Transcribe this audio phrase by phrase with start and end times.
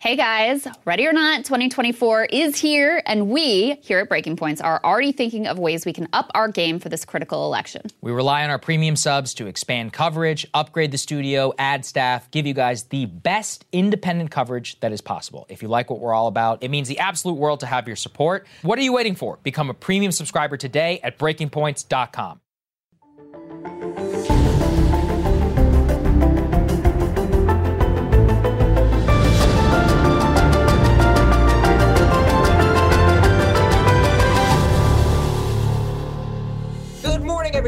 [0.00, 4.80] Hey guys, ready or not, 2024 is here, and we here at Breaking Points are
[4.82, 7.82] already thinking of ways we can up our game for this critical election.
[8.00, 12.46] We rely on our premium subs to expand coverage, upgrade the studio, add staff, give
[12.46, 15.44] you guys the best independent coverage that is possible.
[15.50, 17.94] If you like what we're all about, it means the absolute world to have your
[17.94, 18.46] support.
[18.62, 19.38] What are you waiting for?
[19.42, 22.40] Become a premium subscriber today at breakingpoints.com.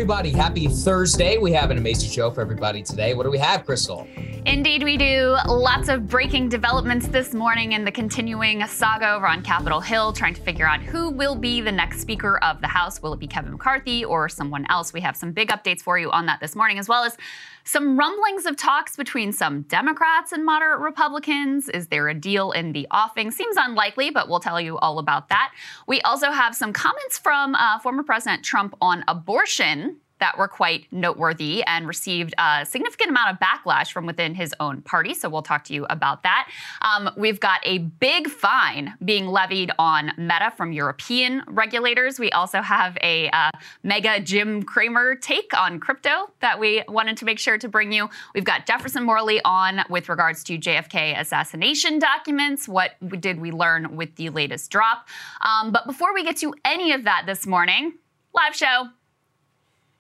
[0.03, 0.33] everybody.
[0.33, 1.39] Happy Thursday.
[1.39, 3.15] We have an amazing show for everybody today.
[3.15, 4.32] What do we have, Krystal?
[4.45, 5.37] Indeed, we do.
[5.47, 10.35] Lots of breaking developments this morning in the continuing saga over on Capitol Hill, trying
[10.35, 13.01] to figure out who will be the next Speaker of the House.
[13.01, 14.93] Will it be Kevin McCarthy or someone else?
[14.93, 17.17] We have some big updates for you on that this morning, as well as
[17.63, 21.69] some rumblings of talks between some Democrats and moderate Republicans.
[21.69, 23.31] Is there a deal in the offing?
[23.31, 25.53] Seems unlikely, but we'll tell you all about that.
[25.87, 30.87] We also have some comments from uh, former President Trump on abortion that were quite
[30.93, 35.15] noteworthy and received a significant amount of backlash from within his own party.
[35.15, 36.49] So we'll talk to you about that.
[36.81, 42.21] Um, we've got a big fine being levied on Meta from European regulators.
[42.21, 43.51] We also have a uh,
[43.83, 48.09] mega Jim Cramer take on crypto that we wanted to make sure to bring you.
[48.33, 52.69] We've got Jefferson Morley on with regards to JFK assassination documents.
[52.69, 55.09] What did we learn with the latest drop?
[55.41, 57.95] Um, but before we get to any of that this morning,
[58.33, 58.91] live show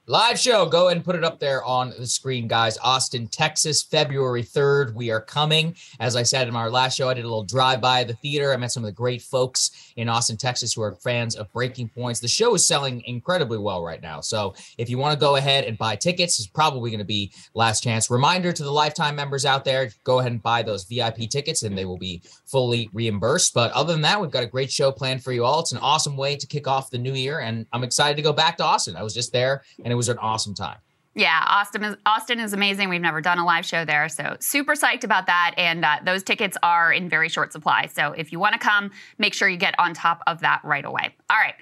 [0.08, 0.66] Live show.
[0.66, 2.76] Go ahead and put it up there on the screen, guys.
[2.78, 4.94] Austin, Texas, February 3rd.
[4.94, 5.76] We are coming.
[6.00, 8.52] As I said in our last show, I did a little drive by the theater.
[8.52, 11.88] I met some of the great folks in Austin, Texas who are fans of Breaking
[11.88, 12.20] Points.
[12.20, 14.20] The show is selling incredibly well right now.
[14.20, 17.32] So if you want to go ahead and buy tickets, it's probably going to be
[17.54, 18.10] last chance.
[18.10, 21.76] Reminder to the lifetime members out there go ahead and buy those VIP tickets and
[21.76, 23.54] they will be fully reimbursed.
[23.54, 25.60] But other than that, we've got a great show planned for you all.
[25.60, 27.40] It's an awesome way to kick off the new year.
[27.40, 28.96] And I'm excited to go back to Austin.
[28.96, 30.78] I was just there and it was an awesome time.
[31.14, 32.88] Yeah, Austin is Austin is amazing.
[32.88, 35.54] We've never done a live show there, so super psyched about that.
[35.58, 37.86] And uh, those tickets are in very short supply.
[37.86, 40.84] So if you want to come, make sure you get on top of that right
[40.84, 41.14] away.
[41.28, 41.54] All right.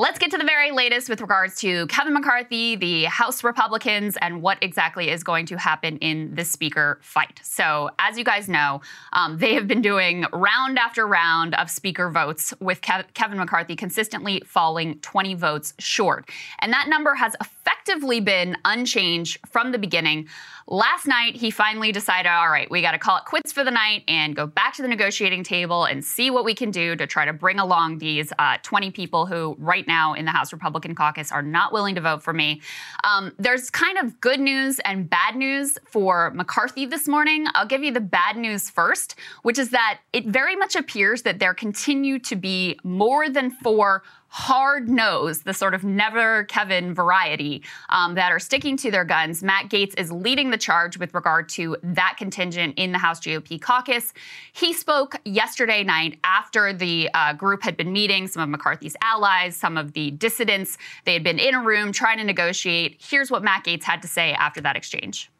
[0.00, 4.42] Let's get to the very latest with regards to Kevin McCarthy, the House Republicans, and
[4.42, 7.40] what exactly is going to happen in the Speaker fight.
[7.42, 8.80] So, as you guys know,
[9.12, 13.74] um, they have been doing round after round of Speaker votes with Kev- Kevin McCarthy
[13.74, 16.30] consistently falling 20 votes short.
[16.60, 20.28] And that number has effectively been unchanged from the beginning.
[20.70, 23.70] Last night, he finally decided, all right, we got to call it quits for the
[23.70, 27.06] night and go back to the negotiating table and see what we can do to
[27.06, 30.94] try to bring along these uh, 20 people who, right now in the House Republican
[30.94, 32.60] caucus, are not willing to vote for me.
[33.02, 37.46] Um, there's kind of good news and bad news for McCarthy this morning.
[37.56, 41.40] I'll give you the bad news first, which is that it very much appears that
[41.40, 47.62] there continue to be more than four hard nosed, the sort of never Kevin variety
[47.88, 49.42] um, that are sticking to their guns.
[49.42, 53.60] Matt Gaetz is leading the charge with regard to that contingent in the House GOP
[53.60, 54.12] caucus.
[54.52, 59.56] He spoke yesterday night after the uh, group had been meeting, some of McCarthy's allies,
[59.56, 60.76] some of the dissidents.
[61.04, 63.00] They had been in a room trying to negotiate.
[63.00, 65.30] Here's what Matt Gaetz had to say after that exchange.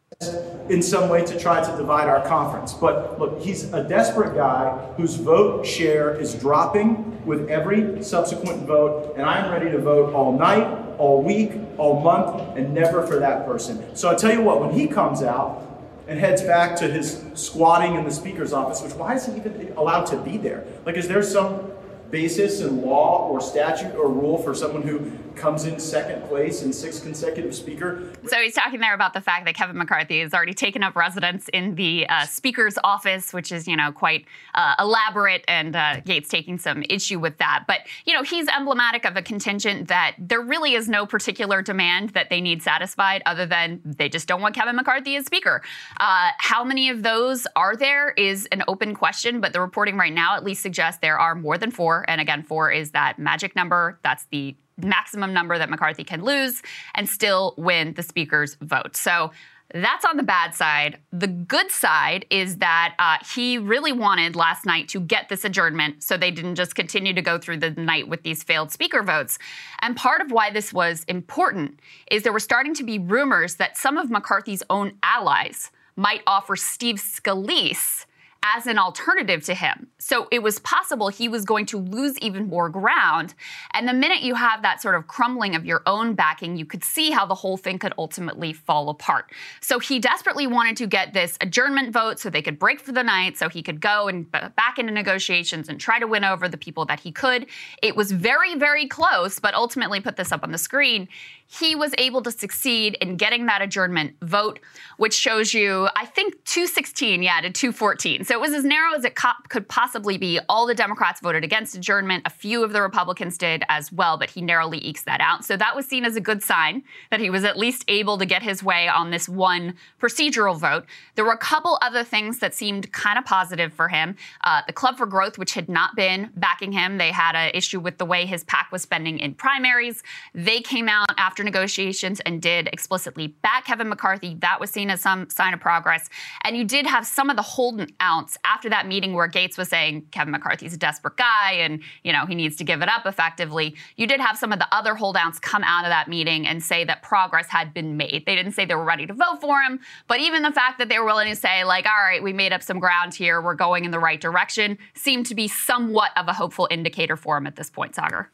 [0.68, 2.74] In some way to try to divide our conference.
[2.74, 9.14] But look, he's a desperate guy whose vote share is dropping with every subsequent vote,
[9.16, 10.66] and I'm ready to vote all night,
[10.98, 13.94] all week, all month, and never for that person.
[13.96, 15.64] So I tell you what, when he comes out
[16.06, 19.72] and heads back to his squatting in the speaker's office, which why is he even
[19.76, 20.64] allowed to be there?
[20.84, 21.70] Like, is there some
[22.10, 26.72] basis in law or statute or rule for someone who comes in second place in
[26.72, 28.12] six consecutive speaker.
[28.26, 31.48] So he's talking there about the fact that Kevin McCarthy has already taken up residence
[31.48, 36.28] in the uh, speaker's office, which is, you know, quite uh, elaborate, and uh, Gaetz
[36.28, 37.64] taking some issue with that.
[37.66, 42.10] But, you know, he's emblematic of a contingent that there really is no particular demand
[42.10, 45.62] that they need satisfied other than they just don't want Kevin McCarthy as speaker.
[46.00, 50.12] Uh, how many of those are there is an open question, but the reporting right
[50.12, 52.04] now at least suggests there are more than four.
[52.08, 53.98] And again, four is that magic number.
[54.02, 56.62] That's the maximum number that McCarthy can lose
[56.94, 58.96] and still win the speaker's vote.
[58.96, 59.30] So
[59.74, 60.98] that's on the bad side.
[61.12, 66.02] The good side is that uh, he really wanted last night to get this adjournment
[66.02, 69.38] so they didn't just continue to go through the night with these failed speaker votes.
[69.82, 71.80] And part of why this was important
[72.10, 76.56] is there were starting to be rumors that some of McCarthy's own allies might offer
[76.56, 78.06] Steve Scalise
[78.42, 79.88] as an alternative to him.
[79.98, 83.34] So it was possible he was going to lose even more ground.
[83.74, 86.84] And the minute you have that sort of crumbling of your own backing, you could
[86.84, 89.32] see how the whole thing could ultimately fall apart.
[89.60, 93.02] So he desperately wanted to get this adjournment vote so they could break for the
[93.02, 96.56] night, so he could go and back into negotiations and try to win over the
[96.56, 97.46] people that he could.
[97.82, 101.08] It was very, very close, but ultimately put this up on the screen
[101.50, 104.60] he was able to succeed in getting that adjournment vote,
[104.98, 108.24] which shows you, I think, 216, yeah, to 214.
[108.24, 110.38] So it was as narrow as it co- could possibly be.
[110.50, 112.24] All the Democrats voted against adjournment.
[112.26, 115.42] A few of the Republicans did as well, but he narrowly ekes that out.
[115.42, 118.26] So that was seen as a good sign that he was at least able to
[118.26, 120.84] get his way on this one procedural vote.
[121.14, 124.16] There were a couple other things that seemed kind of positive for him.
[124.44, 127.80] Uh, the Club for Growth, which had not been backing him, they had an issue
[127.80, 130.02] with the way his PAC was spending in primaries.
[130.34, 134.34] They came out after after negotiations and did explicitly back Kevin McCarthy.
[134.40, 136.08] That was seen as some sign of progress.
[136.42, 140.06] And you did have some of the holdouts after that meeting where Gaetz was saying
[140.10, 143.76] Kevin McCarthy's a desperate guy and, you know, he needs to give it up effectively.
[143.94, 146.82] You did have some of the other holdouts come out of that meeting and say
[146.84, 148.24] that progress had been made.
[148.26, 150.88] They didn't say they were ready to vote for him, but even the fact that
[150.88, 153.54] they were willing to say, like, all right, we made up some ground here, we're
[153.54, 157.46] going in the right direction, seemed to be somewhat of a hopeful indicator for him
[157.46, 158.26] at this point, Saagar.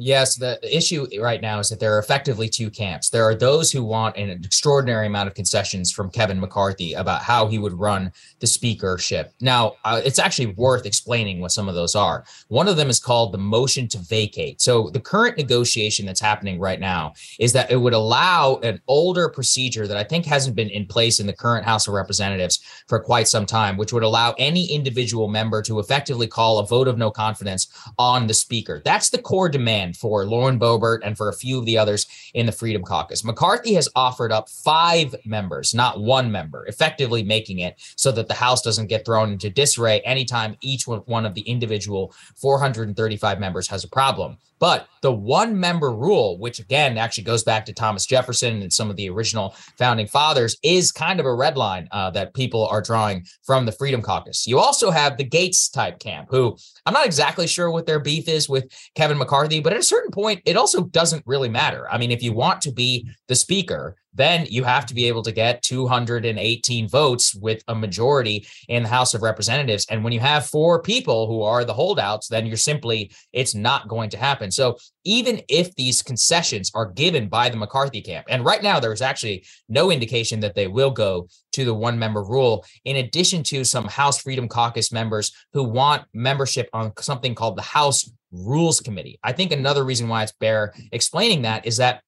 [0.00, 3.10] Yes, the issue right now is that there are effectively two camps.
[3.10, 7.48] There are those who want an extraordinary amount of concessions from Kevin McCarthy about how
[7.48, 9.34] he would run the speakership.
[9.40, 12.24] Now, uh, it's actually worth explaining what some of those are.
[12.46, 14.60] One of them is called the motion to vacate.
[14.60, 19.28] So, the current negotiation that's happening right now is that it would allow an older
[19.28, 23.00] procedure that I think hasn't been in place in the current House of Representatives for
[23.00, 26.98] quite some time, which would allow any individual member to effectively call a vote of
[26.98, 27.66] no confidence
[27.98, 28.80] on the speaker.
[28.84, 32.46] That's the core demand for Lauren Boebert and for a few of the others in
[32.46, 33.24] the Freedom Caucus.
[33.24, 38.34] McCarthy has offered up five members, not one member, effectively making it so that the
[38.34, 43.84] House doesn't get thrown into disarray anytime each one of the individual 435 members has
[43.84, 44.38] a problem.
[44.58, 48.90] But the one member rule, which again actually goes back to Thomas Jefferson and some
[48.90, 52.82] of the original founding fathers, is kind of a red line uh, that people are
[52.82, 54.46] drawing from the Freedom Caucus.
[54.46, 58.28] You also have the Gaetz type camp, who I'm not exactly sure what their beef
[58.28, 61.86] is with Kevin McCarthy, but at a certain point, it also doesn't really matter.
[61.88, 65.22] I mean, if you want to be the speaker, then you have to be able
[65.22, 69.86] to get 218 votes with a majority in the House of Representatives.
[69.90, 73.88] And when you have four people who are the holdouts, then you're simply, it's not
[73.88, 74.50] going to happen.
[74.50, 79.00] So even if these concessions are given by the McCarthy camp, and right now there's
[79.00, 83.64] actually no indication that they will go to the one member rule, in addition to
[83.64, 89.18] some House Freedom Caucus members who want membership on something called the House Rules Committee.
[89.22, 92.02] I think another reason why it's bare explaining that is that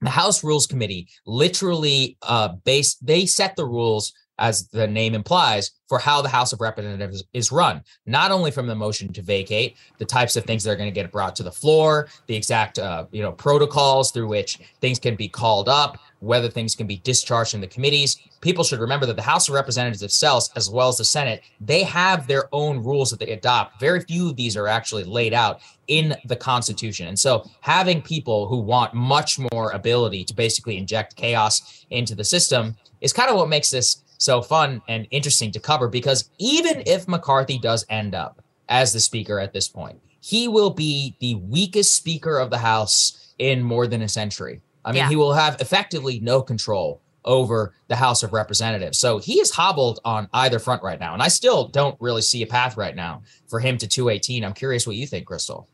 [0.00, 5.72] the House Rules Committee literally uh base they set the rules as the name implies
[5.88, 9.76] for how the House of Representatives is run, not only from the motion to vacate,
[9.98, 12.78] the types of things that are going to get brought to the floor, the exact
[12.78, 16.96] uh, you know protocols through which things can be called up, whether things can be
[16.98, 18.16] discharged in the committees.
[18.40, 21.82] People should remember that the House of Representatives itself, as well as the Senate, they
[21.84, 23.80] have their own rules that they adopt.
[23.80, 27.06] Very few of these are actually laid out in the Constitution.
[27.06, 32.24] And so having people who want much more ability to basically inject chaos into the
[32.24, 36.82] system is kind of what makes this so fun and interesting to cover because even
[36.86, 41.34] if McCarthy does end up as the speaker at this point, he will be the
[41.36, 44.60] weakest speaker of the House in more than a century.
[44.84, 45.08] I mean, yeah.
[45.08, 48.98] he will have effectively no control over the House of Representatives.
[48.98, 51.12] So he is hobbled on either front right now.
[51.12, 54.44] And I still don't really see a path right now for him to 218.
[54.44, 55.66] I'm curious what you think, Krystal.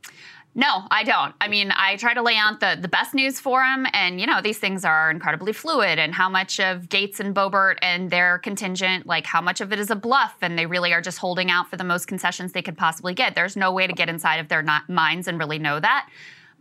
[0.55, 1.35] No, I don't.
[1.41, 3.87] I mean, I try to lay out the, the best news for him.
[3.95, 5.99] And, you know, these things are incredibly fluid.
[5.99, 9.79] And how much of Gaetz and Boebert and their contingent, like how much of it
[9.79, 12.61] is a bluff and they really are just holding out for the most concessions they
[12.61, 13.35] could possibly get.
[13.35, 16.09] There's no way to get inside of their minds and really know that.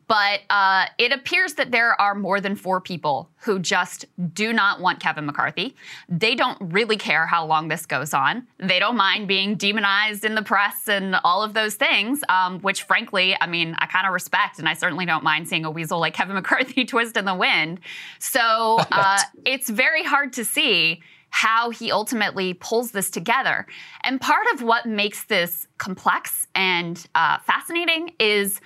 [0.08, 4.82] But uh, it appears that there are more than four people who just do not
[4.82, 5.76] want Kevin McCarthy.
[6.10, 8.48] They don't really care how long this goes on.
[8.58, 12.84] They don't mind being demonized in the press and all of those things, um, which,
[12.84, 16.00] frankly, I mean, I kind of respect, and I certainly don't mind seeing a weasel
[16.00, 17.80] like Kevin McCarthy twist in the wind.
[18.20, 23.66] So uh, it's very hard to see how he ultimately pulls this together.
[24.04, 28.60] And part of what makes this complex and uh, fascinating is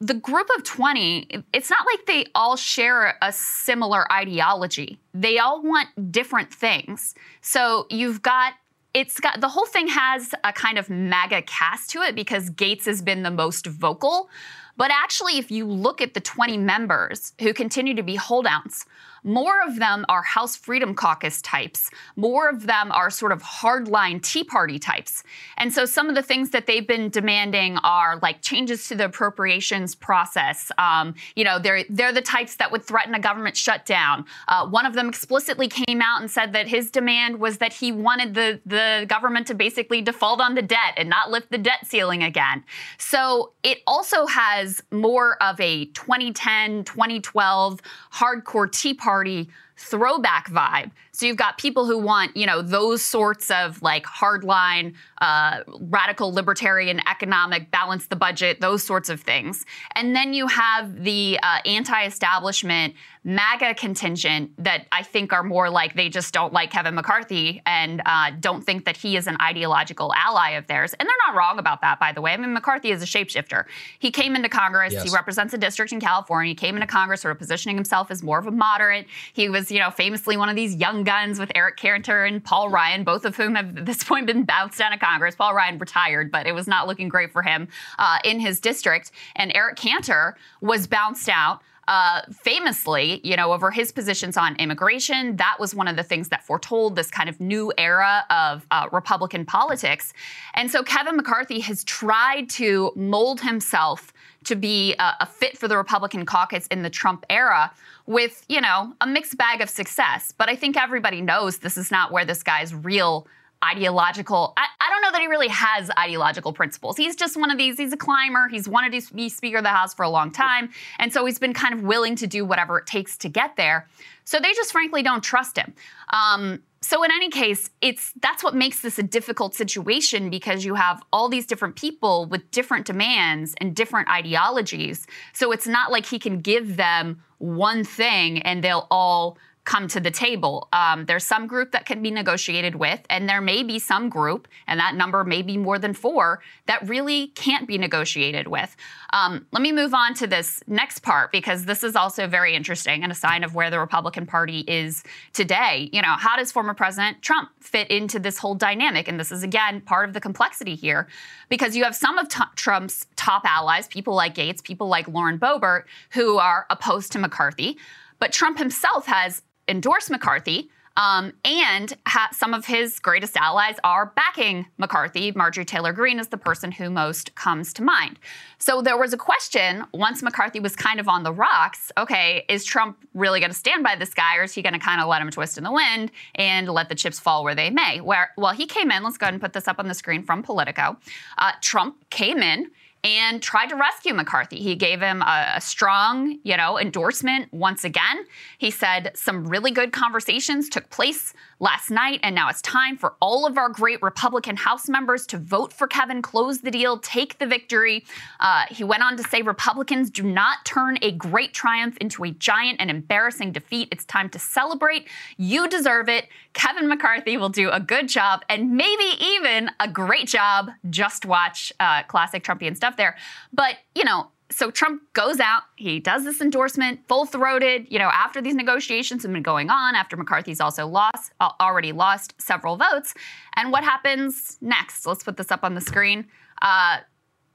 [0.00, 5.00] the group of 20, it's not like they all share a similar ideology.
[5.12, 7.14] They all want different things.
[7.40, 8.54] So you've got
[8.94, 12.86] it's got the whole thing has a kind of MAGA cast to it because Gaetz
[12.86, 14.30] has been the most vocal.
[14.76, 18.86] But actually, if you look at the 20 members who continue to be holdouts,
[19.24, 21.90] more of them are House Freedom Caucus types.
[22.16, 25.22] More of them are sort of hardline Tea Party types.
[25.56, 29.06] And so some of the things that they've been demanding are like changes to the
[29.06, 30.70] appropriations process.
[30.78, 34.24] Um, you know, they're they're the types that would threaten a government shutdown.
[34.48, 37.92] Uh, one of them explicitly came out and said that his demand was that he
[37.92, 41.86] wanted the the government to basically default on the debt and not lift the debt
[41.86, 42.64] ceiling again.
[42.98, 47.80] So it also has more of a 2010, 2012
[48.12, 49.48] hardcore Tea Party Party
[49.78, 50.90] throwback vibe.
[51.18, 56.32] So you've got people who want, you know, those sorts of like hardline, uh, radical
[56.32, 59.66] libertarian economic, balance the budget, those sorts of things.
[59.96, 62.94] And then you have the uh, anti establishment
[63.24, 68.00] MAGA contingent that I think are more like they just don't like Kevin McCarthy and
[68.06, 70.94] uh, don't think that he is an ideological ally of theirs.
[70.98, 72.32] And they're not wrong about that, by the way.
[72.32, 73.64] I mean, McCarthy is a shapeshifter.
[73.98, 75.02] He came into Congress, yes.
[75.02, 78.22] he represents a district in California, he came into Congress sort of positioning himself as
[78.22, 79.06] more of a moderate.
[79.32, 82.68] He was, you know, famously one of these young guns with Eric Cantor and Paul
[82.68, 85.34] Ryan, both of whom have at this point been bounced out of Congress.
[85.34, 87.66] Paul Ryan retired, but it was not looking great for him
[87.98, 89.10] uh, in his district.
[89.34, 95.36] And Eric Cantor was bounced out uh, famously, you know, over his positions on immigration.
[95.36, 98.90] That was one of the things that foretold this kind of new era of uh,
[98.92, 100.12] Republican politics.
[100.52, 104.12] And so Kevin McCarthy has tried to mold himself
[104.44, 107.72] to be a, a fit for the Republican caucus in the Trump era
[108.06, 110.32] with, you know, a mixed bag of success.
[110.36, 113.26] But I think everybody knows this is not where this guy's real
[113.64, 114.52] ideological.
[114.56, 116.96] I, I, don't know that he really has ideological principles.
[116.96, 118.46] He's just one of these, he's a climber.
[118.48, 120.70] He's wanted to be Speaker of the House for a long time.
[120.98, 123.88] And so he's been kind of willing to do whatever it takes to get there.
[124.24, 125.74] So they just frankly don't trust him.
[126.10, 130.74] Um, so in any case, it's that's what makes this a difficult situation because you
[130.74, 135.06] have all these different people with different demands and different ideologies.
[135.32, 139.38] So it's not like he can give them one thing and they'll all
[139.68, 140.66] come to the table.
[140.72, 144.48] Um, there's some group that can be negotiated with, and there may be some group,
[144.66, 148.74] and that number may be more than four, that really can't be negotiated with.
[149.12, 153.02] Um, let me move on to this next part because this is also very interesting
[153.02, 155.90] and a sign of where the Republican Party is today.
[155.92, 159.06] You know, how does former President Trump fit into this whole dynamic?
[159.06, 161.08] And this is, again, part of the complexity here
[161.50, 165.38] because you have some of t- Trump's top allies, people like Gaetz, people like Lauren
[165.38, 165.82] Boebert,
[166.12, 167.76] who are opposed to McCarthy.
[168.18, 170.70] But Trump himself has endorse McCarthy.
[170.98, 175.30] Um, and ha- some of his greatest allies are backing McCarthy.
[175.30, 178.18] Marjorie Taylor Greene is the person who most comes to mind.
[178.58, 182.64] So there was a question once McCarthy was kind of on the rocks okay, is
[182.64, 185.06] Trump really going to stand by this guy or is he going to kind of
[185.06, 188.00] let him twist in the wind and let the chips fall where they may?
[188.00, 190.24] Where, well, he came in, let's go ahead and put this up on the screen
[190.24, 190.96] from Politico.
[191.38, 192.72] Uh, Trump came in
[193.04, 194.58] and tried to rescue McCarthy.
[194.58, 198.24] He gave him a, a, strong, you know, endorsement once again.
[198.58, 203.14] He said some really good conversations took place last night, and now it's time for
[203.20, 207.38] all of our great Republican House members to vote for Kevin, close the deal, take
[207.38, 208.04] the victory.
[208.40, 212.30] Uh, he went on to say Republicans do not turn a great triumph into a
[212.30, 213.88] giant and embarrassing defeat.
[213.90, 215.08] It's time to celebrate.
[215.36, 216.28] You deserve it.
[216.52, 220.70] Kevin McCarthy will do a good job and maybe even a great job.
[220.90, 223.16] Just watch uh, classic Trumpian stuff there.
[223.52, 228.10] But, you know, so Trump goes out, he does this endorsement, full throated, you know,
[228.12, 233.14] after these negotiations have been going on, after McCarthy's also lost, already lost several votes.
[233.56, 235.06] And what happens next?
[235.06, 236.26] Let's put this up on the screen.
[236.62, 236.98] Uh,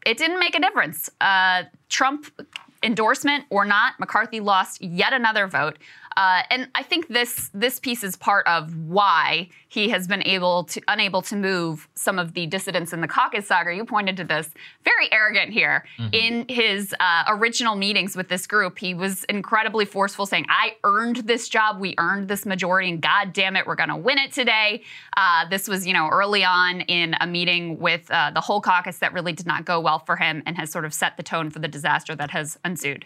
[0.06, 1.10] it didn't make a difference.
[1.20, 2.28] Uh, Trump
[2.84, 5.80] endorsement or not, McCarthy lost yet another vote.
[6.16, 10.66] Uh, and I think this this piece is part of why he has been able
[10.66, 13.48] to unable to move some of the dissidents in the caucus.
[13.48, 13.76] Saagar.
[13.76, 14.50] you pointed to this.
[14.84, 15.86] Very arrogant here.
[15.98, 16.14] Mm-hmm.
[16.14, 21.18] In his uh, original meetings with this group, he was incredibly forceful, saying, "I earned
[21.18, 21.80] this job.
[21.80, 24.84] We earned this majority, and God damn it, we're going to win it today."
[25.18, 29.00] Uh, this was, you know, early on in a meeting with uh, the whole caucus
[29.00, 31.50] that really did not go well for him, and has sort of set the tone
[31.50, 33.06] for the disaster that has ensued.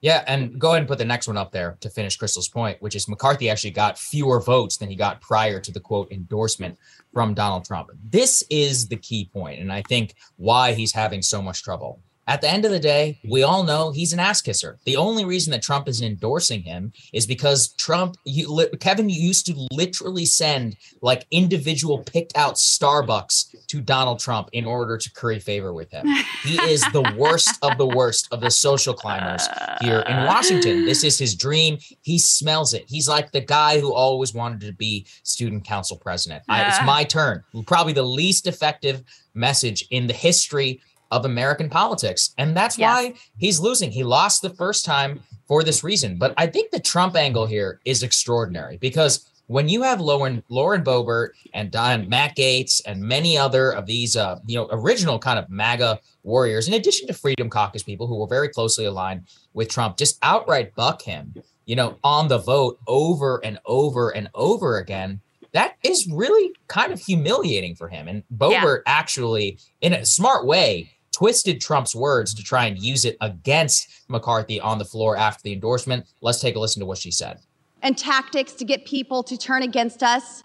[0.00, 2.80] Yeah, and go ahead and put the next one up there to finish Krystal's point,
[2.80, 6.78] which is McCarthy actually got fewer votes than he got prior to the quote endorsement
[7.12, 7.90] from Donald Trump.
[8.08, 12.40] This is the key point, and I think why he's having so much trouble at
[12.40, 14.78] the end of the day, we all know he's an ass kisser.
[14.84, 19.68] The only reason that Trump is endorsing him is because Trump, you, Kevin used to
[19.72, 25.72] literally send like individual picked out Starbucks to Donald Trump in order to curry favor
[25.72, 26.06] with him.
[26.44, 29.46] He is the worst of the worst of the social climbers
[29.80, 30.84] here in Washington.
[30.84, 31.78] This is his dream.
[32.02, 32.84] He smells it.
[32.86, 36.44] He's like the guy who always wanted to be student council president.
[36.48, 36.84] I, it's uh.
[36.84, 37.42] my turn.
[37.66, 39.02] Probably the least effective
[39.34, 40.80] message in the history
[41.12, 42.34] of American politics.
[42.38, 42.88] And that's yes.
[42.88, 43.92] why he's losing.
[43.92, 46.16] He lost the first time for this reason.
[46.16, 50.82] But I think the Trump angle here is extraordinary because when you have Lauren Lauren
[50.82, 55.38] Boebert and Don Matt Gaetz and many other of these uh, you know original kind
[55.38, 59.68] of MAGA warriors, in addition to Freedom Caucus people who were very closely aligned with
[59.68, 61.34] Trump, just outright buck him,
[61.66, 65.20] you know, on the vote over and over and over again
[65.52, 68.08] that is really kind of humiliating for him.
[68.08, 68.92] And Boebert yeah.
[68.92, 70.90] actually, in a smart way,
[71.22, 75.52] twisted Trump's words to try and use it against McCarthy on the floor after the
[75.52, 76.04] endorsement.
[76.20, 77.38] Let's take a listen to what she said.
[77.80, 80.42] And tactics to get people to turn against us,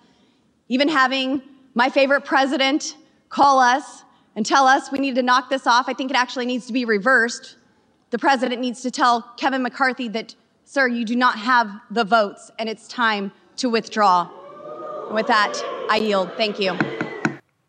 [0.68, 1.42] even having
[1.74, 2.96] my favorite president
[3.30, 4.04] call us
[4.36, 5.90] and tell us we need to knock this off.
[5.90, 7.58] I think it actually needs to be reversed.
[8.12, 12.52] The president needs to tell Kevin McCarthy that, sir, you do not have the votes
[12.60, 14.30] and it's time to withdraw.
[15.08, 16.34] And with that, I yield.
[16.38, 16.78] Thank you.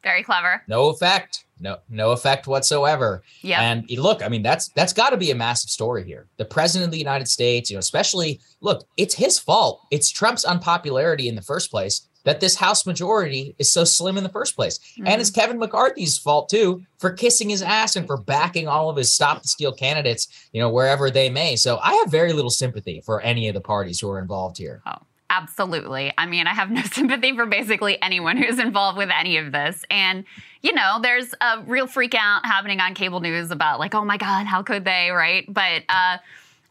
[0.09, 0.63] Very clever.
[0.67, 3.23] No effect no no effect whatsoever.
[3.43, 3.61] Yeah.
[3.61, 6.27] And look, I mean, that's that's got to be a massive story here.
[6.37, 9.83] The president of the United States, you know, especially look, it's his fault.
[9.91, 14.23] It's Trump's unpopularity in the first place that this House majority is so slim in
[14.23, 14.79] the first place.
[14.79, 15.07] Mm-hmm.
[15.07, 18.97] And it's Kevin McCarthy's fault too for kissing his ass and for backing all of
[18.97, 21.57] his stop the steal candidates, you know, wherever they may.
[21.57, 24.83] So I have very little sympathy for any of the parties who are involved here.
[24.87, 24.97] Oh.
[25.31, 26.13] Absolutely.
[26.17, 29.85] I mean, I have no sympathy for basically anyone who's involved with any of this.
[29.91, 30.25] And,
[30.63, 34.17] you know, there's a real freak out happening on cable news about, like, oh my
[34.17, 35.45] God, how could they, right?
[35.49, 36.19] But, uh,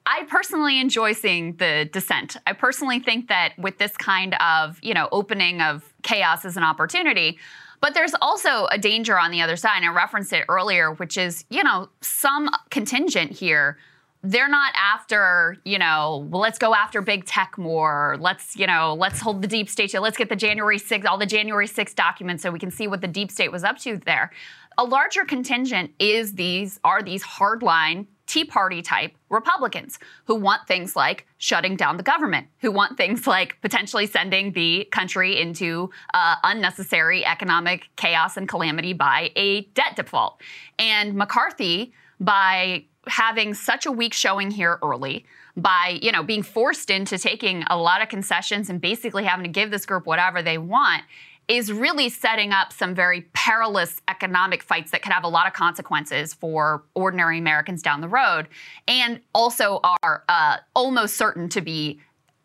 [0.10, 2.38] I personally enjoy seeing the dissent.
[2.48, 6.64] I personally think that with this kind of, you know, opening of chaos as an
[6.64, 7.38] opportunity,
[7.82, 9.76] but there's also a danger on the other side.
[9.76, 13.78] And I referenced it earlier, which is, you know, some contingent here
[14.24, 18.18] they're not after, you know, well, let's go after big tech more.
[18.20, 19.94] Let's, you know, let's hold the deep state.
[19.94, 23.02] Let's get the January 6th, all the January 6th documents so we can see what
[23.02, 24.32] the deep state was up to there.
[24.78, 30.96] A larger contingent is these are these hardline Tea Party type Republicans who want things
[30.96, 36.36] like shutting down the government, who want things like potentially sending the country into uh,
[36.44, 40.42] unnecessary economic chaos and calamity by a debt default.
[40.78, 46.90] And McCarthy, by having such a weak showing here early by you know being forced
[46.90, 50.58] into taking a lot of concessions and basically having to give this group whatever they
[50.58, 51.04] want
[51.48, 55.54] is really setting up some very perilous economic fights that could have a lot of
[55.54, 58.48] consequences for ordinary Americans down the road,
[58.88, 62.00] and also are uh, almost certain to be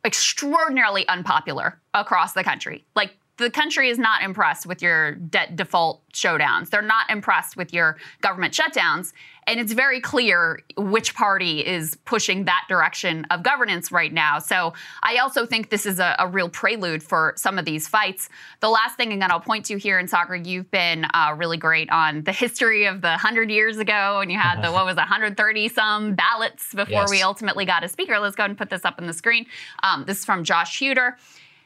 [0.04, 2.84] extraordinarily unpopular across the country.
[2.94, 6.70] Like the country is not impressed with your debt default showdowns.
[6.70, 9.12] They're not impressed with your government shutdowns.
[9.46, 14.38] And it's very clear which party is pushing that direction of governance right now.
[14.38, 18.28] So I also think this is a, a real prelude for some of these fights.
[18.60, 21.90] The last thing that I'll point to here in Saagar, you've been uh, really great
[21.90, 25.68] on the history of the 100 years ago, and you had the, what was 130
[25.68, 27.10] some ballots before yes.
[27.10, 28.18] we ultimately got a speaker.
[28.18, 29.46] Let's go ahead and put this up on the screen.
[29.82, 31.16] Um, this is from Josh Huder.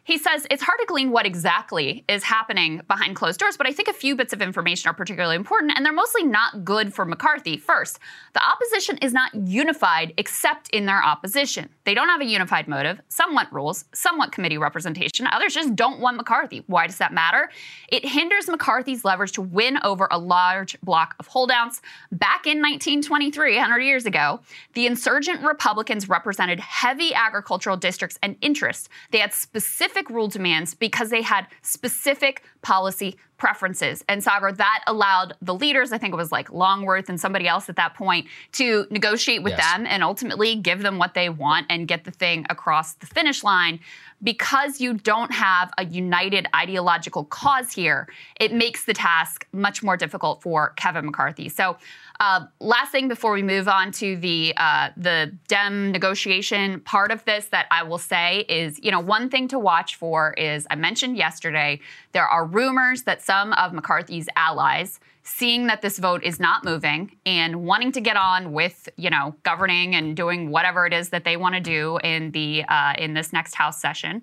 [0.07, 3.73] He says it's hard to glean what exactly is happening behind closed doors, but I
[3.73, 7.05] think a few bits of information are particularly important, and they're mostly not good for
[7.05, 7.57] McCarthy.
[7.57, 7.99] First,
[8.33, 11.71] the opposition is not unified except in their opposition.
[11.83, 13.01] They don't have a unified motive.
[13.09, 16.63] Some want rules, some want committee representation, others just don't want McCarthy.
[16.69, 17.51] Why does that matter?
[17.89, 21.83] It hinders McCarthy's leverage to win over a large block of holdouts.
[22.13, 24.39] Back in 1923, 100 years ago,
[24.75, 28.89] the insurgent Republicans represented heavy agricultural districts and interests.
[29.11, 34.05] They had specific specific rule demands because they had specific policy preferences.
[34.09, 37.69] And Saagar, that allowed the leaders, I think it was like Longworth and somebody else
[37.69, 39.73] at that point, to negotiate with yes.
[39.73, 43.45] them and ultimately give them what they want and get the thing across the finish
[43.45, 43.81] line.
[44.23, 48.09] Because you don't have a united ideological cause here,
[48.41, 51.51] it makes the task much more difficult for Kevin McCarthy.
[51.51, 51.77] So
[52.19, 57.23] uh, last thing before we move on to the uh, the Dem negotiation part of
[57.27, 60.77] this that I will say is, you know, one thing to watch for is I
[60.77, 61.81] mentioned yesterday
[62.17, 67.15] there are rumors that some of McCarthy's allies seeing that this vote is not moving
[67.27, 71.25] and wanting to get on with you know governing and doing whatever it is that
[71.25, 74.23] they want to do in the uh, in this next house session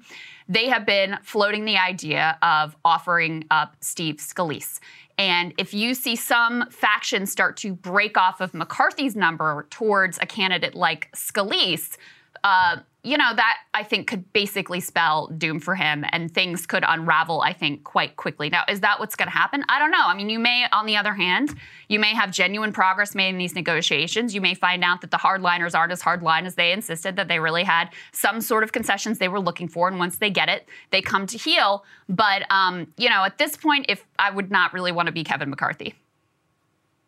[0.50, 4.80] they have been floating the idea of offering up steve scalise.
[5.20, 10.26] And if you see some factions start to break off of McCarthy's number towards a
[10.26, 11.98] candidate like Scalise,
[12.44, 16.86] uh, you know, that I think could basically spell doom for him and things could
[16.88, 18.50] unravel, I think, quite quickly.
[18.50, 19.66] Now, is that what's going to happen?
[19.68, 20.06] I don't know.
[20.06, 21.54] I mean, you may, on the other hand,
[21.90, 24.34] you may have genuine progress made in these negotiations.
[24.34, 27.40] You may find out that the hardliners aren't as hardline as they insisted, that they
[27.40, 29.90] really had some sort of concessions they were looking for.
[29.90, 31.84] And once they get it, they come to heel.
[32.08, 35.26] But, um, you know, at this point, if I would not really want to be
[35.26, 35.94] Kevin McCarthy.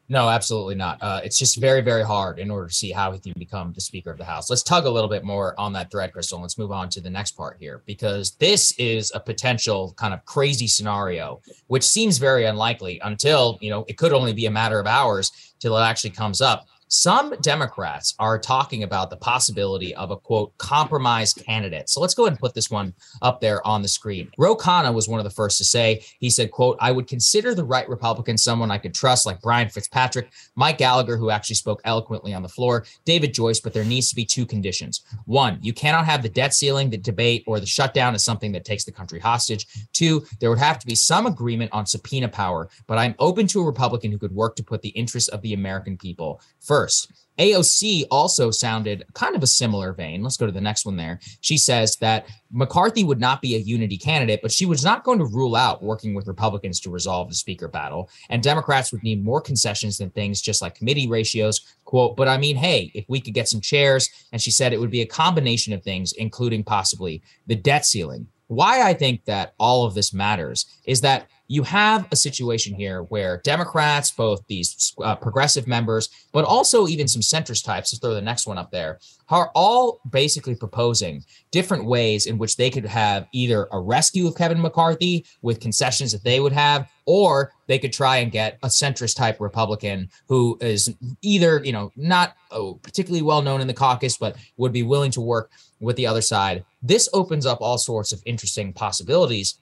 [0.08, 1.02] No, absolutely not.
[1.02, 3.82] Uh, it's just very, very hard in order to see how he can become the
[3.82, 4.52] Speaker of the House.
[4.52, 6.40] Let's tug a little bit more on that thread, Krystal.
[6.40, 10.24] Let's move on to the next part here, because this is a potential kind of
[10.26, 14.80] crazy scenario, which seems very unlikely until, you know, it could only be a matter
[14.80, 16.68] of hours till it actually comes up.
[16.88, 21.90] Some Democrats are talking about the possibility of a quote compromise candidate.
[21.90, 22.94] So let's go ahead and put this one
[23.24, 24.30] up there on the screen.
[24.38, 27.56] Ro Khanna was one of the first to say, he said, quote, I would consider
[27.56, 31.82] the right Republican someone I could trust, like Brian Fitzpatrick, Mike Gallagher, who actually spoke
[31.86, 35.02] eloquently on the floor, David Joyce, but there needs to be two conditions.
[35.26, 38.64] One, you cannot have the debt ceiling, the debate, or the shutdown as something that
[38.64, 39.66] takes the country hostage.
[39.92, 43.62] Two, there would have to be some agreement on subpoena power, but I'm open to
[43.62, 47.12] a Republican who could work to put the interests of the American people first first.
[47.40, 50.22] AOC also sounded kind of a similar vein.
[50.22, 51.20] Let's go to the next one there.
[51.42, 55.20] She says that McCarthy would not be a unity candidate, but she was not going
[55.20, 58.10] to rule out working with Republicans to resolve the speaker battle.
[58.30, 61.62] And Democrats would need more concessions than things just like committee ratios.
[61.86, 64.80] Quote, but I mean, hey, if we could get some chairs, and she said it
[64.80, 68.28] would be a combination of things, including possibly the debt ceiling.
[68.48, 73.04] Why I think that all of this matters is that you have a situation here
[73.04, 78.14] where Democrats, both these uh, progressive members, but also even some centrist types, let's throw
[78.14, 82.86] the next one up there, are all basically proposing different ways in which they could
[82.86, 87.80] have either a rescue of Kevin McCarthy with concessions that they would have, or they
[87.80, 92.76] could try and get a centrist type Republican who is either, you know, not oh,
[92.82, 96.22] particularly well known in the caucus, but would be willing to work with the other
[96.22, 96.64] side.
[96.82, 99.60] This opens up all sorts of interesting possibilities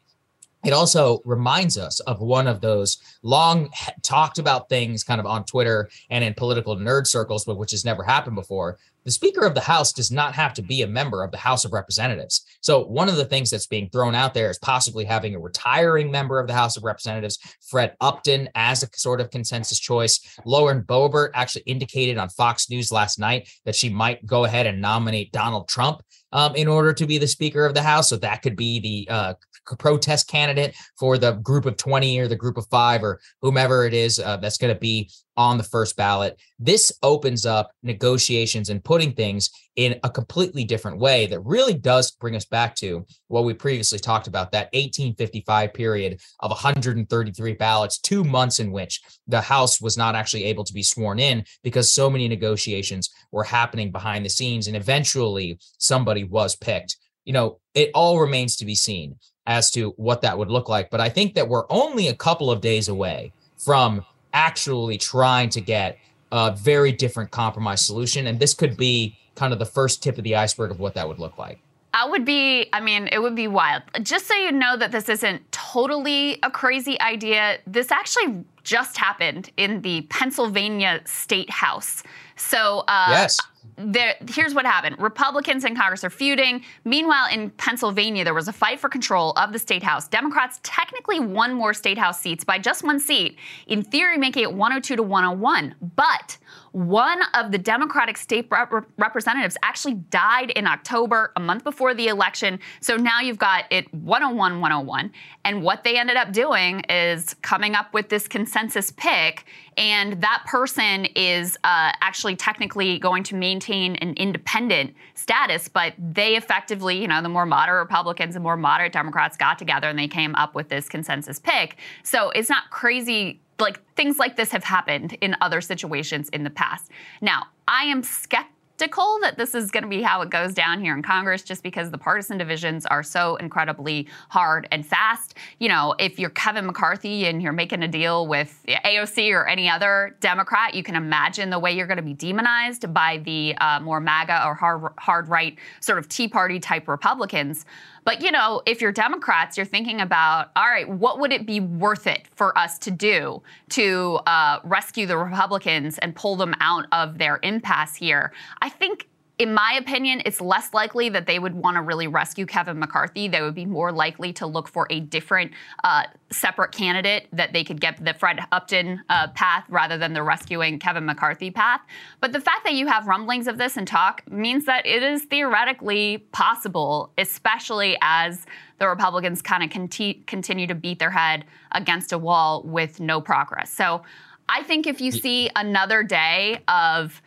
[0.63, 3.69] it also reminds us of one of those long
[4.01, 7.85] talked about things kind of on Twitter and in political nerd circles, but which has
[7.85, 8.77] never happened before.
[9.05, 11.65] The Speaker of the House does not have to be a member of the House
[11.65, 12.45] of Representatives.
[12.61, 16.09] So, one of the things that's being thrown out there is possibly having a retiring
[16.09, 17.37] member of the House of Representatives,
[17.69, 20.21] Fred Upton, as a sort of consensus choice.
[20.45, 24.79] Lauren Boebert actually indicated on Fox News last night that she might go ahead and
[24.79, 28.07] nominate Donald Trump um, in order to be the Speaker of the House.
[28.07, 29.33] So, that could be the uh,
[29.65, 33.93] protest candidate for the group of 20 or the group of five or whomever it
[33.93, 36.39] is uh, that's going to be on the first ballot.
[36.59, 42.11] This opens up negotiations and putting things in a completely different way that really does
[42.11, 47.97] bring us back to what we previously talked about that 1855 period of 133 ballots,
[47.97, 51.91] two months in which the House was not actually able to be sworn in because
[51.91, 54.67] so many negotiations were happening behind the scenes.
[54.67, 56.97] And eventually somebody was picked.
[57.25, 60.89] You know, it all remains to be seen as to what that would look like.
[60.89, 65.61] But I think that we're only a couple of days away from actually trying to
[65.61, 65.97] get
[66.31, 68.27] a very different compromise solution.
[68.27, 71.07] And this could be kind of the first tip of the iceberg of what that
[71.07, 71.59] would look like.
[71.95, 73.83] I would be, I mean, it would be wild.
[74.01, 79.51] Just so you know that this isn't totally a crazy idea, this actually just happened
[79.57, 82.01] in the Pennsylvania State House.
[82.35, 83.39] So, uh, yes
[83.77, 86.63] there, here's what happened Republicans in Congress are feuding.
[86.85, 90.07] Meanwhile, in Pennsylvania, there was a fight for control of the state house.
[90.07, 94.53] Democrats technically won more state house seats by just one seat, in theory, making it
[94.53, 95.75] 102 to 101.
[95.95, 96.37] But
[96.73, 102.07] one of the Democratic state rep- representatives actually died in October, a month before the
[102.07, 102.59] election.
[102.81, 105.11] So now you've got it 101 101.
[105.45, 109.45] And what they ended up doing is coming up with this consensus pick,
[109.77, 116.35] and that person is uh, actually technically going to maintain an independent status, but they
[116.35, 120.07] effectively, you know, the more moderate Republicans and more moderate Democrats got together and they
[120.07, 121.77] came up with this consensus pick.
[122.03, 123.41] So it's not crazy.
[123.59, 126.91] Like things like this have happened in other situations in the past.
[127.21, 130.95] Now, I am skeptical that this is going to be how it goes down here
[130.95, 135.35] in Congress just because the partisan divisions are so incredibly hard and fast.
[135.59, 139.69] You know, if you're Kevin McCarthy and you're making a deal with AOC or any
[139.69, 143.79] other Democrat, you can imagine the way you're going to be demonized by the uh,
[143.79, 147.65] more MAGA or hard, hard right sort of Tea Party type Republicans.
[148.05, 151.59] But you know, if you're Democrats, you're thinking about, all right, what would it be
[151.59, 156.85] worth it for us to do to uh, rescue the Republicans and pull them out
[156.91, 158.33] of their impasse here?
[158.61, 159.07] I think
[159.39, 163.27] in my opinion, it's less likely that they would want to really rescue Kevin McCarthy.
[163.27, 165.51] They would be more likely to look for a different,
[165.83, 170.21] uh, separate candidate that they could get the Fred Upton uh, path rather than the
[170.21, 171.81] rescuing Kevin McCarthy path.
[172.21, 175.23] But the fact that you have rumblings of this and talk means that it is
[175.23, 178.45] theoretically possible, especially as
[178.77, 183.19] the Republicans kind of conti- continue to beat their head against a wall with no
[183.19, 183.73] progress.
[183.73, 184.03] So
[184.47, 187.19] I think if you see another day of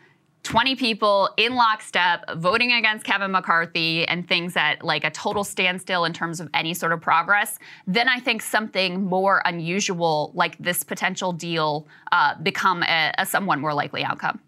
[0.47, 6.05] 20 people in lockstep voting against Kevin McCarthy and things at like a total standstill
[6.05, 10.83] in terms of any sort of progress, then I think something more unusual like this
[10.85, 14.39] potential deal uh, become a, a somewhat more likely outcome.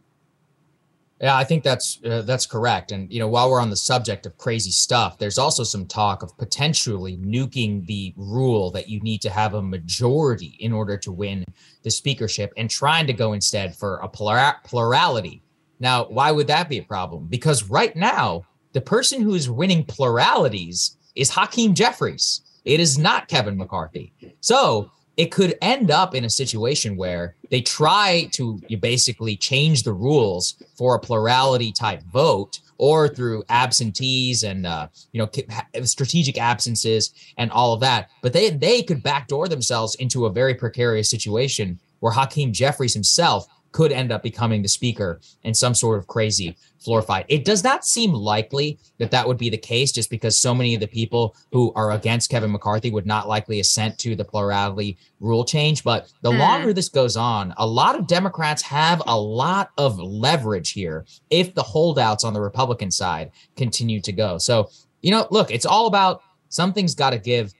[1.20, 2.94] Yeah, I think that's uh, that's correct.
[2.94, 6.24] And you know, while we're on the subject of crazy stuff, there's also some talk
[6.24, 11.12] of potentially nuking the rule that you need to have a majority in order to
[11.12, 11.44] win
[11.84, 15.44] the speakership, and trying to go instead for a plurality
[15.80, 17.28] now, why would that be a problem?
[17.28, 22.42] Because right now, the person who is winning pluralities is Hakeem Jeffries.
[22.65, 24.13] It is not Kevin McCarthy.
[24.42, 29.94] So it could end up in a situation where they try to basically change the
[29.94, 35.30] rules for a plurality type vote or through absentees and uh, you know
[35.84, 40.56] strategic absences and all of that but they they could backdoor themselves into a very
[40.56, 45.97] precarious situation where Hakeem Jeffries himself could end up becoming the speaker in some sort
[45.97, 47.25] of crazy floor fight.
[47.27, 50.73] It does not seem likely that that would be the case just because so many
[50.73, 54.97] of the people who are against Kevin McCarthy would not likely assent to the plurality
[55.19, 55.84] rule change.
[55.84, 56.39] But the mm.
[56.39, 61.53] longer this goes on, a lot of Democrats have a lot of leverage here if
[61.53, 64.38] the holdouts on the Republican side continue to go.
[64.38, 64.69] So,
[65.01, 67.53] you know, look, it's all about something's got to give.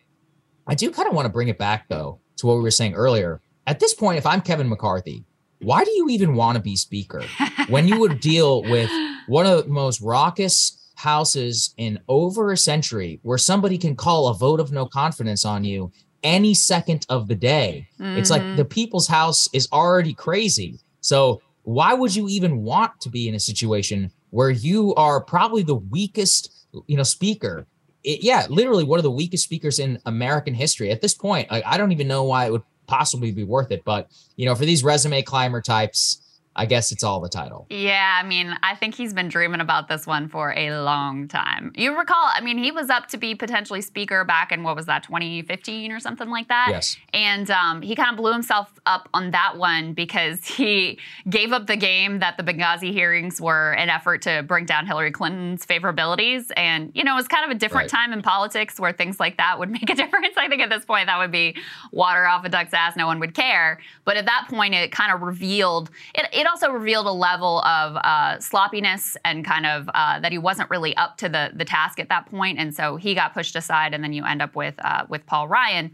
[0.68, 2.94] I do kind of want to bring it back, though, to what we were saying
[2.94, 3.42] earlier.
[3.68, 5.26] At this point, if I'm Kevin McCarthy,
[5.60, 7.24] why do you even want to be speaker
[7.68, 8.90] when you would deal with
[9.28, 14.34] one of the most raucous houses in over a century where somebody can call a
[14.34, 15.92] vote of no confidence on you
[16.24, 18.18] any second of the day mm-hmm.
[18.18, 18.70] it's like the mm-hmm.
[18.70, 23.40] people's house is already crazy so why would you even want to be in a
[23.40, 27.66] situation where you are probably the weakest you know speaker
[28.04, 31.64] it, yeah literally one of the weakest speakers in american history at this point I,
[31.66, 33.86] I don't even know why it would possibly be worth it.
[33.86, 36.22] But you know, for these resume climber types,
[36.56, 37.68] I guess it's all the title.
[37.70, 41.72] Yeah, I mean, I think he's been dreaming about this one for a long time.
[41.76, 44.88] You recall, I mean, he was up to be potentially speaker back in what was
[44.88, 46.68] that, 2015 or something like that?
[46.70, 46.98] Yes.
[47.14, 51.68] And um, he kind of blew himself up on that one because he gave up
[51.68, 56.52] the game that the Benghazi hearings were an effort to bring down Hillary Clinton's favorabilities.
[56.58, 58.02] And, you know, it was kind of a different right.
[58.02, 60.36] time in politics where things like that would make a difference.
[60.36, 61.56] I think at this point, that would be
[61.92, 62.98] water off a duck's ass.
[62.98, 63.80] No one would care.
[64.04, 67.96] But at that point, it kind of revealed, it, it also revealed a level of
[67.98, 72.00] uh, sloppiness and kind of uh, that he wasn't really up to the the task
[72.00, 74.76] at that point, and so he got pushed aside, and then you end up with
[74.80, 75.92] uh, with Paul Ryan.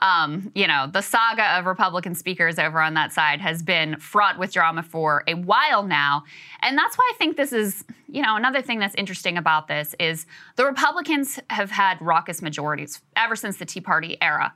[0.00, 4.38] Um, you know, the saga of Republican speakers over on that side has been fraught
[4.38, 6.24] with drama for a while now.
[6.62, 9.96] And that's why I think this is, you know, another thing that's interesting about this
[9.98, 14.54] is the Republicans have had raucous majorities ever since the Tea Party era.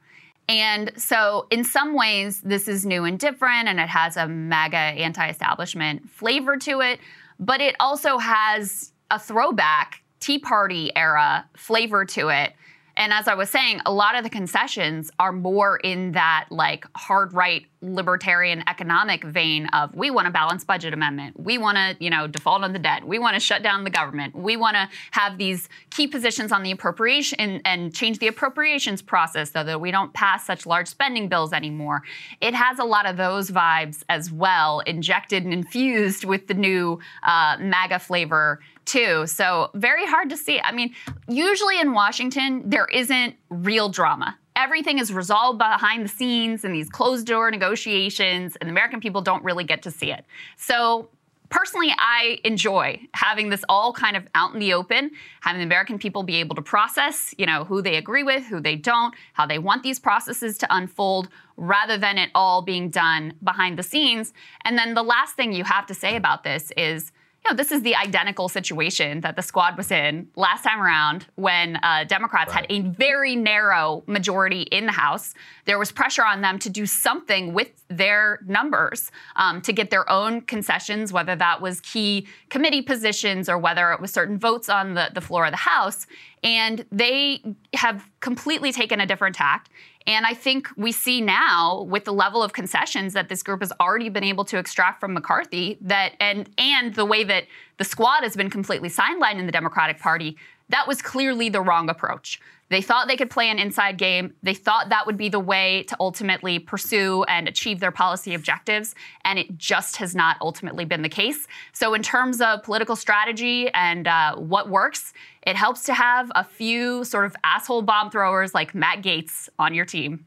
[0.49, 4.77] And so, in some ways, this is new and different, and it has a MAGA
[4.77, 7.01] anti establishment flavor to it,
[7.39, 12.55] but it also has a throwback Tea Party era flavor to it
[12.97, 16.87] and as I was saying, a lot of the concessions are more in that like
[16.95, 21.39] hard right libertarian economic vein of we want a balanced budget amendment.
[21.39, 23.07] We want to, you know, default on the debt.
[23.07, 24.37] We want to shut down the government.
[24.37, 29.03] We want to have these key positions on the appropriation and, and change the appropriations
[29.03, 32.03] process so that we don't pass such large spending bills anymore.
[32.41, 37.01] It has a lot of those vibes as well, injected and infused with the new
[37.25, 39.27] uh, MAGA flavor too.
[39.27, 40.61] So very hard to see.
[40.61, 40.95] I mean,
[41.29, 44.39] usually in Washington, there isn't real drama.
[44.57, 49.21] everything is resolved behind the scenes in these closed door negotiations, and the American people
[49.21, 50.25] don't really get to see it.
[50.57, 51.09] So
[51.51, 55.99] personally, I enjoy having this all kind of out in the open, having the American
[55.99, 59.47] people be able to process, you know, who they agree with, who they don't, how
[59.47, 64.33] they want these processes to unfold, rather than it all being done behind the scenes.
[64.65, 67.13] And then the last thing you have to say about this is,
[67.45, 71.27] you know, this is the identical situation that the squad was in last time around
[71.35, 72.71] when uh, Democrats right.
[72.71, 75.35] had a very narrow majority in the House.
[75.65, 80.09] There was pressure on them to do something with their numbers um, to get their
[80.09, 84.95] own concessions, whether that was key committee positions or whether it was certain votes on
[84.95, 86.07] the, the floor of the House.
[86.45, 87.43] And they
[87.75, 89.69] have completely taken a different tact.
[90.07, 93.73] And I think we see now with the level of concessions that this group has
[93.81, 97.45] already been able to extract from McCarthy that and and the way that
[97.79, 100.37] the squad has been completely sidelined in the Democratic Party,
[100.69, 102.41] that was clearly the wrong approach.
[102.73, 104.33] They thought they could play an inside game.
[104.43, 108.95] They thought that would be the way to ultimately pursue and achieve their policy objectives.
[109.27, 111.47] And it just has not ultimately been the case.
[111.75, 115.13] So, in terms of political strategy and uh, what works,
[115.47, 119.75] it helps to have a few sort of asshole bomb throwers like Matt Gaetz on
[119.75, 120.25] your team.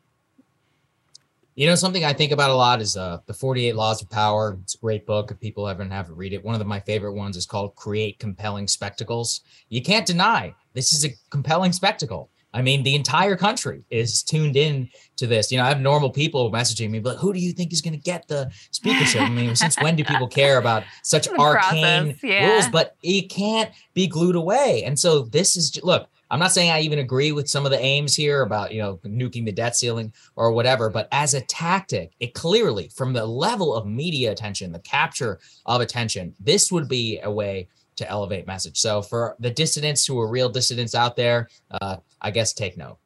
[1.55, 4.59] You know, something I think about a lot is uh, the 48 Laws of Power.
[4.61, 5.31] It's a great book.
[5.31, 8.19] If people haven't have read it, one of the, my favorite ones is called Create
[8.19, 9.41] Compelling Spectacles.
[9.69, 12.29] You can't deny this is a compelling spectacle.
[12.55, 15.51] I mean, the entire country is tuned in to this.
[15.51, 17.93] You know, I have normal people messaging me, but who do you think is going
[17.93, 19.21] to get the speakership?
[19.21, 22.53] I mean, since when do people care about such arcane yeah.
[22.53, 22.69] rules?
[22.69, 24.83] But it can't be glued away.
[24.85, 26.07] And so this is look.
[26.31, 28.99] I'm not saying I even agree with some of the aims here about you know
[29.05, 33.75] nuking the debt ceiling or whatever, but as a tactic, it clearly from the level
[33.75, 38.77] of media attention, the capture of attention, this would be a way to elevate message.
[38.77, 42.97] So for the dissidents who are real dissidents out there, uh, I guess take note.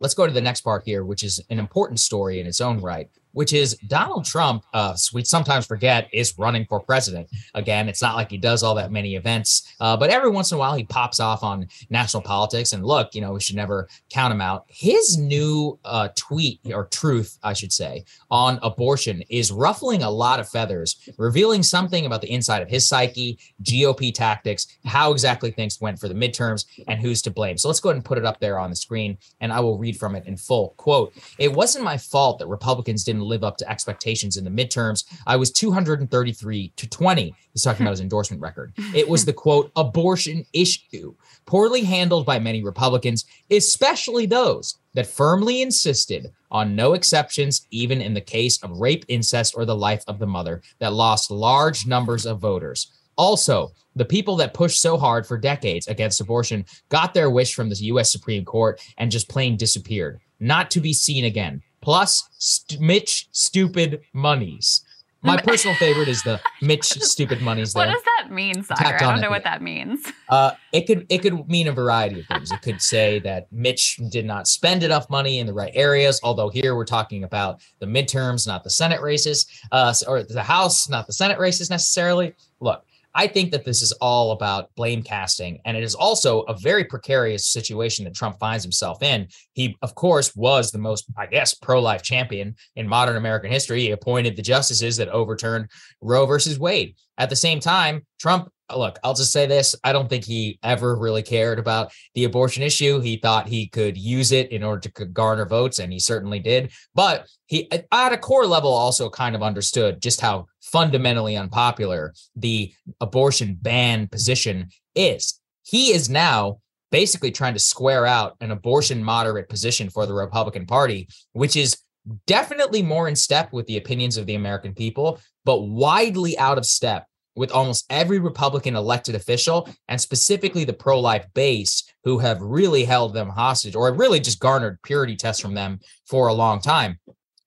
[0.00, 2.80] Let's go to the next part here, which is an important story in its own
[2.80, 7.28] right which is Donald Trump, uh, we sometimes forget, is running for president.
[7.54, 10.56] Again, it's not like he does all that many events, uh, but every once in
[10.56, 12.72] a while he pops off on national politics.
[12.72, 14.64] And look, you know, we should never count him out.
[14.68, 20.40] His new uh, tweet, or truth, I should say, on abortion is ruffling a lot
[20.40, 25.80] of feathers, revealing something about the inside of his psyche, GOP tactics, how exactly things
[25.80, 27.56] went for the midterms, and who's to blame.
[27.58, 29.78] So let's go ahead and put it up there on the screen, and I will
[29.78, 30.74] read from it in full.
[30.76, 35.04] Quote, it wasn't my fault that Republicans didn't live up to expectations in the midterms.
[35.26, 37.34] I was 233 to 20.
[37.52, 38.72] He's talking about his endorsement record.
[38.94, 41.14] It was the quote, abortion issue,
[41.46, 48.14] poorly handled by many Republicans, especially those that firmly insisted on no exceptions, even in
[48.14, 52.26] the case of rape, incest, or the life of the mother, that lost large numbers
[52.26, 52.92] of voters.
[53.16, 57.68] Also, the people that pushed so hard for decades against abortion got their wish from
[57.68, 62.80] the US Supreme Court and just plain disappeared, not to be seen again plus St-
[62.80, 64.82] Mitch Stupid Monies.
[65.24, 67.74] My personal favorite is the Mitch Stupid Monies.
[67.74, 67.86] There.
[67.86, 68.96] What does that mean, Sire?
[68.96, 70.04] I don't know what that means.
[70.28, 72.50] Uh, it could it could mean a variety of things.
[72.50, 76.18] It could say that Mitch did not spend enough money in the right areas.
[76.22, 80.88] Although here we're talking about the midterms, not the Senate races, uh, or the House,
[80.88, 82.34] not the Senate races necessarily.
[82.60, 85.60] Look, I think that this is all about blame casting.
[85.64, 89.28] And it is also a very precarious situation that Trump finds himself in.
[89.52, 93.82] He, of course, was the most, I guess, pro life champion in modern American history.
[93.82, 95.70] He appointed the justices that overturned
[96.00, 96.96] Roe versus Wade.
[97.18, 99.74] At the same time, Trump look, I'll just say this.
[99.84, 103.00] I don't think he ever really cared about the abortion issue.
[103.00, 106.72] He thought he could use it in order to garner votes, and he certainly did.
[106.94, 112.72] But he, at a core level, also kind of understood just how fundamentally unpopular the
[113.00, 115.40] abortion ban position is.
[115.64, 116.58] He is now
[116.90, 121.78] basically trying to square out an abortion moderate position for the Republican Party, which is
[122.26, 126.66] definitely more in step with the opinions of the American people, but widely out of
[126.66, 132.40] step with almost every Republican elected official and specifically the pro life base who have
[132.40, 136.60] really held them hostage or really just garnered purity tests from them for a long
[136.60, 136.98] time.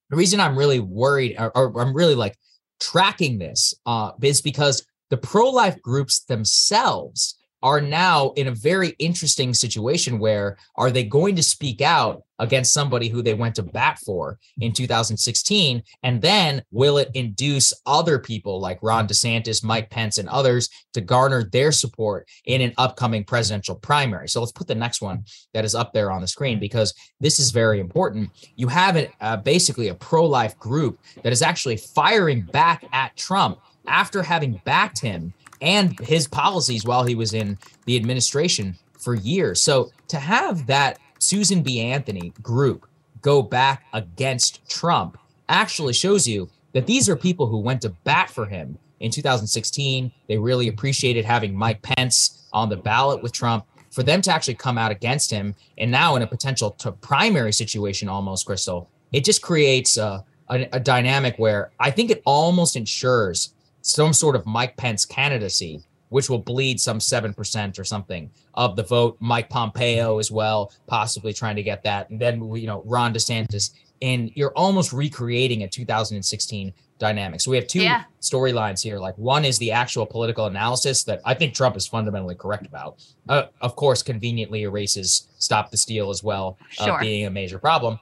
[0.10, 2.36] The reason I'm really worried or, or I'm really like
[2.80, 8.90] tracking this uh, is because the pro life groups themselves are now in a very
[9.00, 13.64] interesting situation where are they going to speak out against somebody who they went to
[13.64, 19.90] bat for in 2016 and then will it induce other people like Ron DeSantis, Mike
[19.90, 24.28] Pence and others to garner their support in an upcoming presidential primary.
[24.28, 27.40] So let's put the next one that is up there on the screen because this
[27.40, 28.30] is very important.
[28.56, 33.60] You have it uh, basically a pro-life group that is actually firing back at Trump
[33.88, 39.62] after having backed him and his policies while he was in the administration for years.
[39.62, 41.80] So to have that Susan B.
[41.80, 42.88] Anthony group
[43.22, 45.18] go back against Trump
[45.50, 50.12] actually shows you that these are people who went to bat for him in 2016.
[50.28, 53.66] They really appreciated having Mike Pence on the ballot with Trump.
[53.92, 57.54] For them to actually come out against him, and now in a potential to primary
[57.54, 62.76] situation, almost Krystal, it just creates a, a, a dynamic where I think it almost
[62.76, 63.54] ensures
[63.86, 65.80] some sort of Mike Pence candidacy,
[66.10, 69.16] which will bleed some 7% or something of the vote.
[69.20, 72.10] Mike Pompeo as well, possibly trying to get that.
[72.10, 73.72] And then, you know, Ron DeSantis.
[74.02, 77.42] And you're almost recreating a 2016 dynamic.
[77.42, 78.06] So we have two Yeah.
[78.22, 78.98] storylines here.
[78.98, 83.04] Like one is the actual political analysis that I think Trump is fundamentally correct about.
[83.30, 87.00] Uh, of course, conveniently erases stop the steal as well, uh, Sure.
[87.00, 88.00] being a major problem.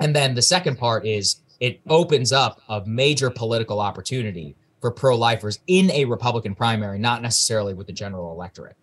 [0.00, 5.60] And then the second part is it opens up a major political opportunity for pro-lifers
[5.66, 8.76] in a Republican primary, not necessarily with the general electorate.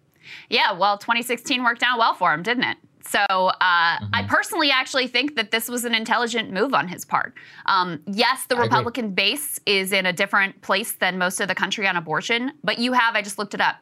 [0.49, 2.77] Yeah, well, 2016 worked out well for him, didn't it?
[3.05, 4.15] So uh, Mm-hmm.
[4.15, 7.33] I personally actually think that this was an intelligent move on his part.
[7.65, 8.67] Um, yes, the I agree.
[8.67, 12.79] Republican base is in a different place than most of the country on abortion, but
[12.79, 13.75] you have, I just looked it up,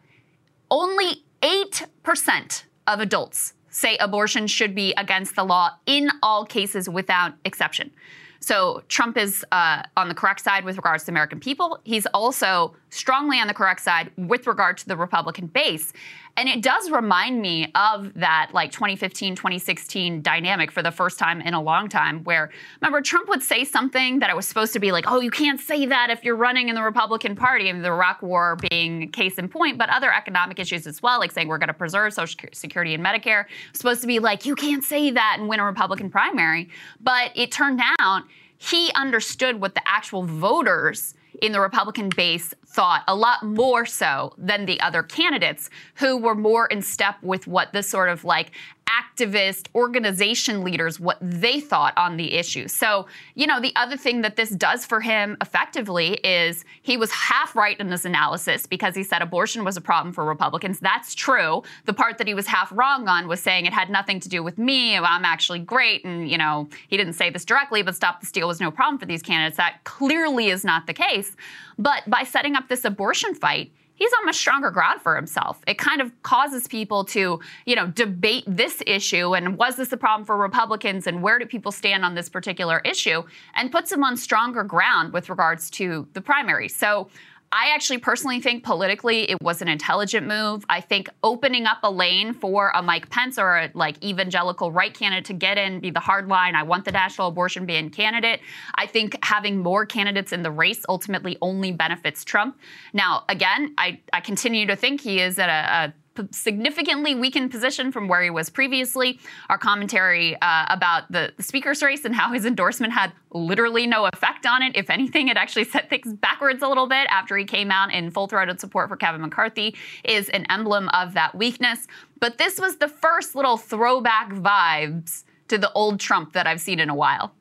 [0.72, 7.34] only 8% of adults say abortion should be against the law in all cases without
[7.46, 7.92] exception.
[8.40, 11.80] So Trump is uh, on the correct side with regards to American people.
[11.84, 15.94] He's also strongly on the correct side with regard to the Republican base.
[16.38, 21.42] And it does remind me of that like 2015, 2016 dynamic for the first time
[21.42, 24.80] in a long time where remember Trump would say something that it was supposed to
[24.80, 27.84] be like, oh, you can't say that if you're running in the Republican Party, and
[27.84, 31.48] the Iraq War being case in point, but other economic issues as well, like saying
[31.48, 35.10] we're going to preserve Social Security and Medicare, supposed to be like, you can't say
[35.10, 36.70] that and win a Republican primary.
[37.02, 38.24] But it turned out
[38.60, 44.34] he understood what the actual voters in the Republican base thought a lot more so
[44.38, 48.52] than the other candidates who were more in step with what the sort of like
[48.88, 52.68] activist organization leaders what they thought on the issue.
[52.68, 57.12] So, you know, the other thing that this does for him effectively is he was
[57.12, 60.80] half right in this analysis because he said abortion was a problem for Republicans.
[60.80, 61.64] That's true.
[61.86, 64.42] The part that he was half wrong on was saying it had nothing to do
[64.42, 64.98] with me.
[64.98, 66.06] I'm actually great.
[66.06, 68.98] And, you know, he didn't say this directly, but stop the steal was no problem
[68.98, 69.58] for these candidates.
[69.58, 71.36] That clearly is not the case.
[71.80, 75.60] But by setting up this abortion fight, he's on much stronger ground for himself.
[75.68, 79.98] It kind of causes people to, you know, debate this issue and was this a
[79.98, 83.24] problem for Republicans and where do people stand on this particular issue
[83.56, 86.70] and puts him on stronger ground with regards to the primary.
[86.70, 87.10] So
[87.52, 90.66] I actually personally think politically it was an intelligent move.
[90.70, 94.94] I think opening up a lane for a Mike Pence or a like evangelical right
[94.94, 96.56] candidate to get in, be the hard line.
[96.56, 98.42] I want the national abortion ban candidate.
[98.76, 102.60] I think having more candidates in the race ultimately only benefits Trump.
[102.94, 105.94] Now, again, I, I continue to think he is at a, a
[106.32, 109.20] significantly weakened position from where he was previously.
[109.50, 114.06] Our commentary uh, about the, the speaker's race and how his endorsement had literally no
[114.06, 114.76] effect on it.
[114.76, 118.12] If anything, it actually set things backwards a little bit after he came out in
[118.12, 121.88] full throated support for Kevin McCarthy, is an emblem of that weakness.
[122.20, 126.80] But this was the first little throwback vibes to the old Trump that I've seen
[126.80, 127.34] in a while.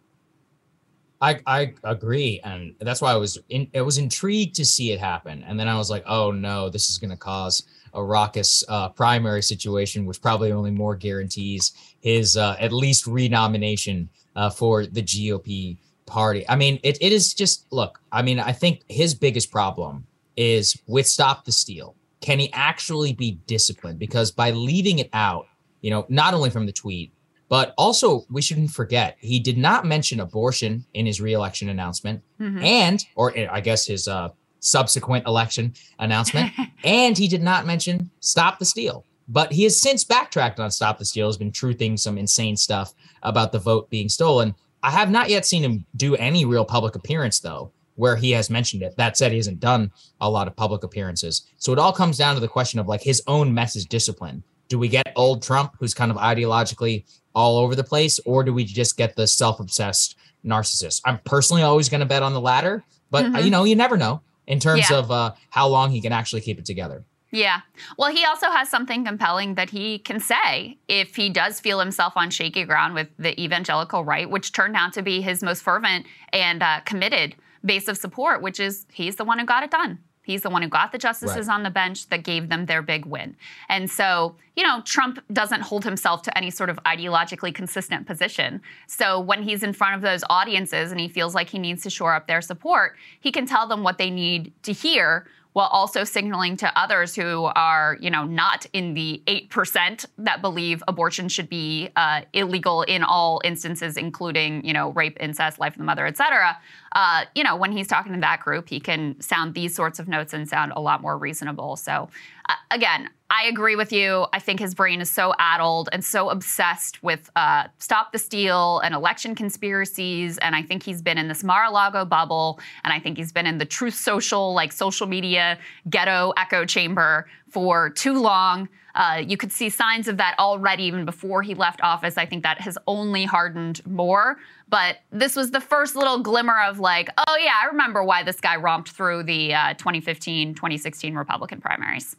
[1.20, 5.01] I, I agree, and that's why I was in, I was intrigued to see it
[5.01, 7.62] happen, and then I was like, oh no, this is going to cause
[7.97, 14.09] a raucous uh, primary situation, which probably only more guarantees his uh, at least renomination
[14.36, 16.44] uh, for the GOP party.
[16.49, 18.01] I mean, it, it is just look.
[18.12, 21.97] I mean, I think his biggest problem is with stop the steal.
[22.20, 23.99] Can he actually be disciplined?
[23.99, 25.47] Because by leaving it out,
[25.80, 27.12] you know, not only from the tweet,
[27.49, 32.62] but also, we shouldn't forget he did not mention abortion in his reelection announcement, Mhm.
[32.62, 34.30] and or I guess his uh,
[34.61, 36.53] subsequent election announcement,
[36.85, 39.05] and he did not mention stop the steal.
[39.29, 41.27] But he has since backtracked on stop the steal.
[41.27, 44.55] Has been truthing some insane stuff about the vote being stolen.
[44.83, 48.51] I have not yet seen him do any real public appearance though, where he has
[48.51, 48.95] mentioned it.
[48.97, 49.91] That said, he hasn't done
[50.21, 51.43] a lot of public appearances.
[51.59, 54.45] So it all comes down to the question of like his own message discipline.
[54.69, 57.05] Do we get old Trump, who's kind of ideologically
[57.35, 61.01] all over the place, or do we just get the self-obsessed narcissist?
[61.05, 63.45] I'm personally always going to bet on the latter, but Mhm.
[63.45, 64.99] you know, you never know in terms Yeah.
[64.99, 67.05] of uh, how long he can actually keep it together.
[67.32, 67.61] Yeah.
[67.99, 72.12] Well, he also has something compelling that he can say if he does feel himself
[72.16, 76.07] on shaky ground with the evangelical right, which turned out to be his most fervent
[76.32, 77.34] and uh, committed
[77.64, 79.99] base of support, which is he's the one who got it done.
[80.27, 81.55] He's the one who got the justices Right.
[81.55, 83.37] on the bench that gave them their big win.
[83.68, 88.61] And so, you know, Trump doesn't hold himself to any sort of ideologically consistent position.
[88.89, 91.91] So when he's in front of those audiences and he feels like he needs to
[91.91, 96.05] shore up their support, he can tell them what they need to hear while also
[96.05, 101.49] signaling to others who are, you know, not in the 8% that believe abortion should
[101.49, 106.05] be uh, illegal in all instances, including, you know, rape, incest, life of the mother,
[106.05, 106.59] et cetera.
[106.97, 110.09] Uh, you know, when he's talking to that group, he can sound these sorts of
[110.09, 111.76] notes and sound a lot more reasonable.
[111.76, 112.09] So,
[112.49, 114.26] uh, again, I agree with you.
[114.32, 118.78] I think his brain is so addled and so obsessed with uh, stop the steal
[118.78, 120.38] and election conspiracies.
[120.38, 122.61] And I think he's been in this Mar-a-Lago bubble.
[122.82, 125.59] And I think he's been in the truth social, like social media
[125.90, 128.70] ghetto echo chamber for too long.
[128.97, 132.16] Uh, you could see signs of that already even before he left office.
[132.16, 134.38] I think that has only hardened more.
[134.68, 138.40] But this was the first little glimmer of like, oh, yeah, I remember why this
[138.40, 142.16] guy romped through the uh, 2015 2016 Republican primaries.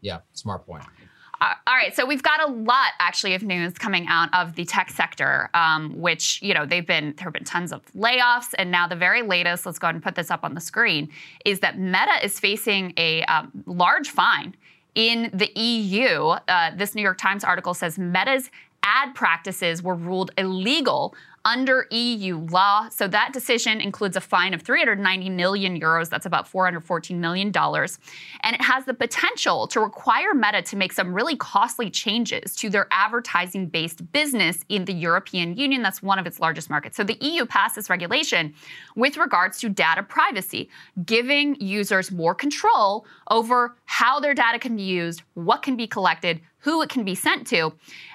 [0.00, 0.84] Yeah, smart point.
[1.40, 4.64] Uh, all right, so we've got a lot actually of news coming out of the
[4.64, 8.70] tech sector, um, which you know they've been there have been tons of layoffs, and
[8.70, 9.66] now the very latest.
[9.66, 11.10] Let's go ahead and put this up on the screen.
[11.44, 14.54] Is that Meta is facing a um, large fine
[14.94, 16.28] in the EU?
[16.48, 18.50] Uh, this New York Times article says Meta's
[18.82, 21.14] ad practices were ruled illegal
[21.44, 22.88] under EU law.
[22.88, 26.08] So that decision includes a fine of 390 million euros.
[26.08, 27.98] That's about 414 million dollars,
[28.42, 32.70] and it has the potential to require Meta to make some really costly changes to
[32.70, 35.82] their advertising-based business in the European Union.
[35.82, 36.96] That's one of its largest markets.
[36.96, 38.54] So the EU passed this regulation
[38.96, 40.70] with regards to data privacy,
[41.04, 46.40] giving users more control over how their data can be used, what can be collected,
[46.64, 47.72] who it can be sent to.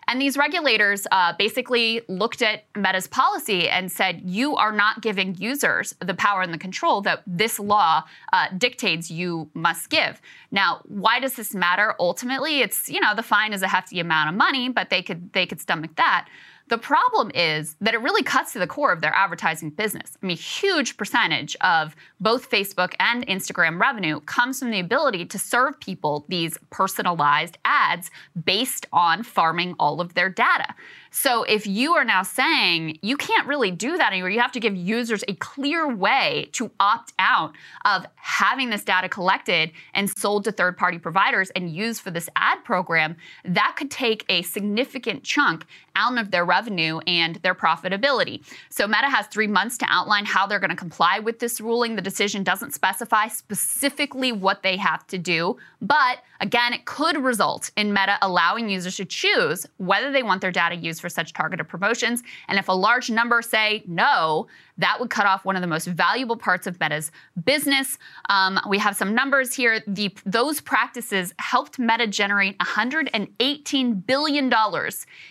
[0.07, 5.35] And these regulators uh, basically looked at Meta's policy and said, you are not giving
[5.35, 10.19] users the power and the control that this law uh, dictates you must give.
[10.49, 11.93] Now, why does this matter?
[11.99, 15.31] Ultimately, it's, you know, the fine is a hefty amount of money, but they could
[15.31, 16.27] they could stomach that.
[16.69, 20.17] The problem is that it really cuts to the core of their advertising business.
[20.21, 25.39] I mean, huge percentage of both Facebook and Instagram revenue comes from the ability to
[25.39, 28.11] serve people these personalized ads
[28.45, 30.75] based on farming all of their data.
[31.11, 34.59] So if you are now saying you can't really do that anymore, you have to
[34.59, 37.53] give users a clear way to opt out
[37.85, 42.29] of having this data collected and sold to third party providers and used for this
[42.35, 48.41] ad program, that could take a significant chunk out of their revenue and their profitability.
[48.69, 51.95] So Meta has three months to outline how they're going to comply with this ruling.
[51.95, 57.71] The decision doesn't specify specifically what they have to do, but again, it could result
[57.75, 61.67] in Meta allowing users to choose whether they want their data used for such targeted
[61.67, 62.23] promotions.
[62.47, 64.47] And if a large number say no,
[64.77, 67.11] that would cut off one of the most valuable parts of Meta's
[67.43, 67.97] business.
[68.29, 69.81] Um, we have some numbers here.
[69.87, 74.53] The, those practices helped Meta generate $118 billion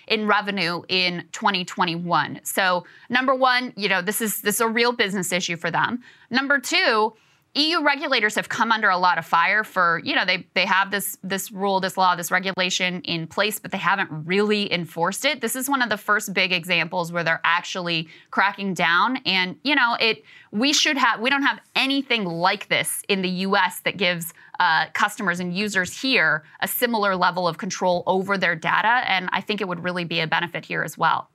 [0.08, 2.40] in revenue in 2021.
[2.42, 6.02] So, number one, you know, this is this is a real business issue for them.
[6.30, 7.14] Number two,
[7.58, 10.90] EU regulators have come under a lot of fire for, you know, they they have
[10.90, 15.40] this this rule, this law, this regulation in place, but they haven't really enforced it.
[15.40, 19.74] This is one of the first big examples where they're actually cracking down and, you
[19.74, 23.96] know, it we should have we don't have anything like this in the US that
[23.96, 29.28] gives uh, customers and users here a similar level of control over their data and
[29.32, 31.30] I think it would really be a benefit here as well.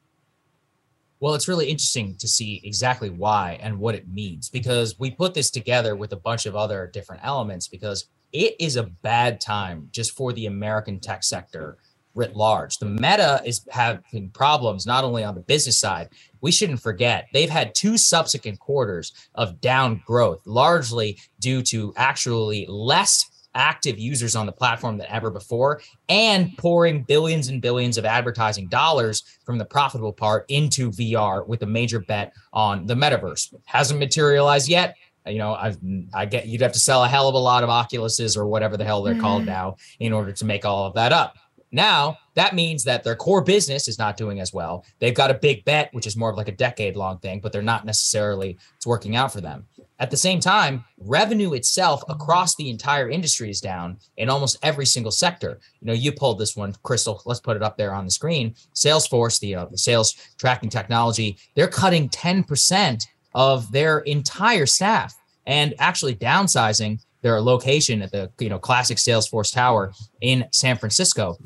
[1.20, 5.34] Well, it's really interesting to see exactly why and what it means because we put
[5.34, 9.88] this together with a bunch of other different elements because it is a bad time
[9.92, 11.78] just for the American tech sector
[12.16, 12.78] writ large.
[12.78, 16.10] The meta is having problems not only on the business side,
[16.42, 22.66] we shouldn't forget they've had two subsequent quarters of down growth, largely due to actually
[22.68, 28.06] less active users on the platform than ever before and pouring billions and billions of
[28.06, 33.54] advertising dollars from the profitable part into VR with a major bet on the metaverse.
[33.66, 34.96] Hasn't materialized yet.
[35.26, 35.74] You know, I
[36.14, 38.76] I get you'd have to sell a hell of a lot of Oculuses or whatever
[38.76, 39.22] the hell they're mm.
[39.22, 41.38] called now in order to make all of that up.
[41.74, 44.86] Now, that means that their core business is not doing as well.
[45.00, 47.52] They've got a big bet, which is more of like a decade long thing, but
[47.52, 49.66] they're not necessarily, it's working out for them.
[50.00, 54.86] At the same time, revenue itself across the entire industry is down in almost every
[54.86, 55.60] single sector.
[55.80, 57.22] You know, you pulled this one, Krystal.
[57.26, 58.56] Let's put it up there on the screen.
[58.74, 65.16] Salesforce, the, uh, the sales tracking technology, they're cutting 10% of their entire staff
[65.46, 71.38] and actually downsizing their location at the you know classic Salesforce Tower in San Francisco.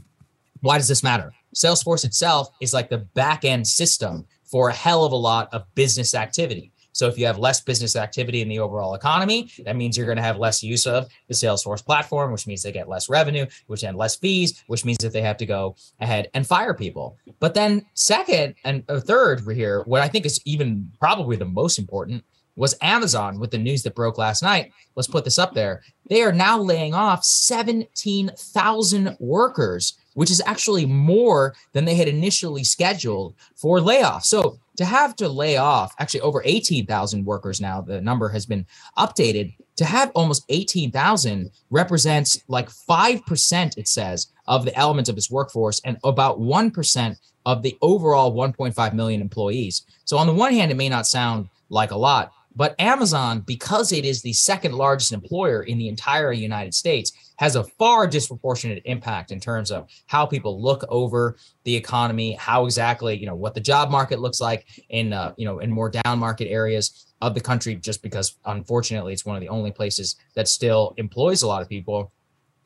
[0.61, 1.31] Why does this matter?
[1.55, 5.63] Salesforce itself is like the back end system for a hell of a lot of
[5.75, 6.71] business activity.
[6.97, 10.17] So if you have less business activity in the overall economy, that means you're going
[10.17, 13.81] to have less use of the Salesforce platform, which means they get less revenue, which
[13.81, 17.15] then less fees, which means that they have to go ahead and fire people.
[17.39, 22.23] But then second and third here, what I think is even probably the most important
[22.55, 24.71] was Amazon with the news that broke last night.
[24.95, 25.83] Let's put this up there.
[26.09, 32.63] They are now laying off 17,000 workers, which is actually more than they had initially
[32.63, 34.23] scheduled for layoffs.
[34.23, 38.65] So to have to lay off actually over 18,000 workers now, the number has been
[38.97, 39.53] updated.
[39.75, 45.79] To have almost 18,000 represents like 5%, it says, of the elements of its workforce
[45.85, 47.15] and about 1%
[47.45, 49.83] of the overall 1.5 million employees.
[50.05, 53.91] So, on the one hand, it may not sound like a lot, but Amazon, because
[53.91, 58.81] it is the second largest employer in the entire United States, has a far disproportionate
[58.85, 63.53] impact in terms of how people look over the economy, how exactly, you know, what
[63.53, 67.33] the job market looks like in, uh, you know, in more down market areas of
[67.33, 71.47] the country, just because unfortunately it's one of the only places that still employs a
[71.47, 72.11] lot of people.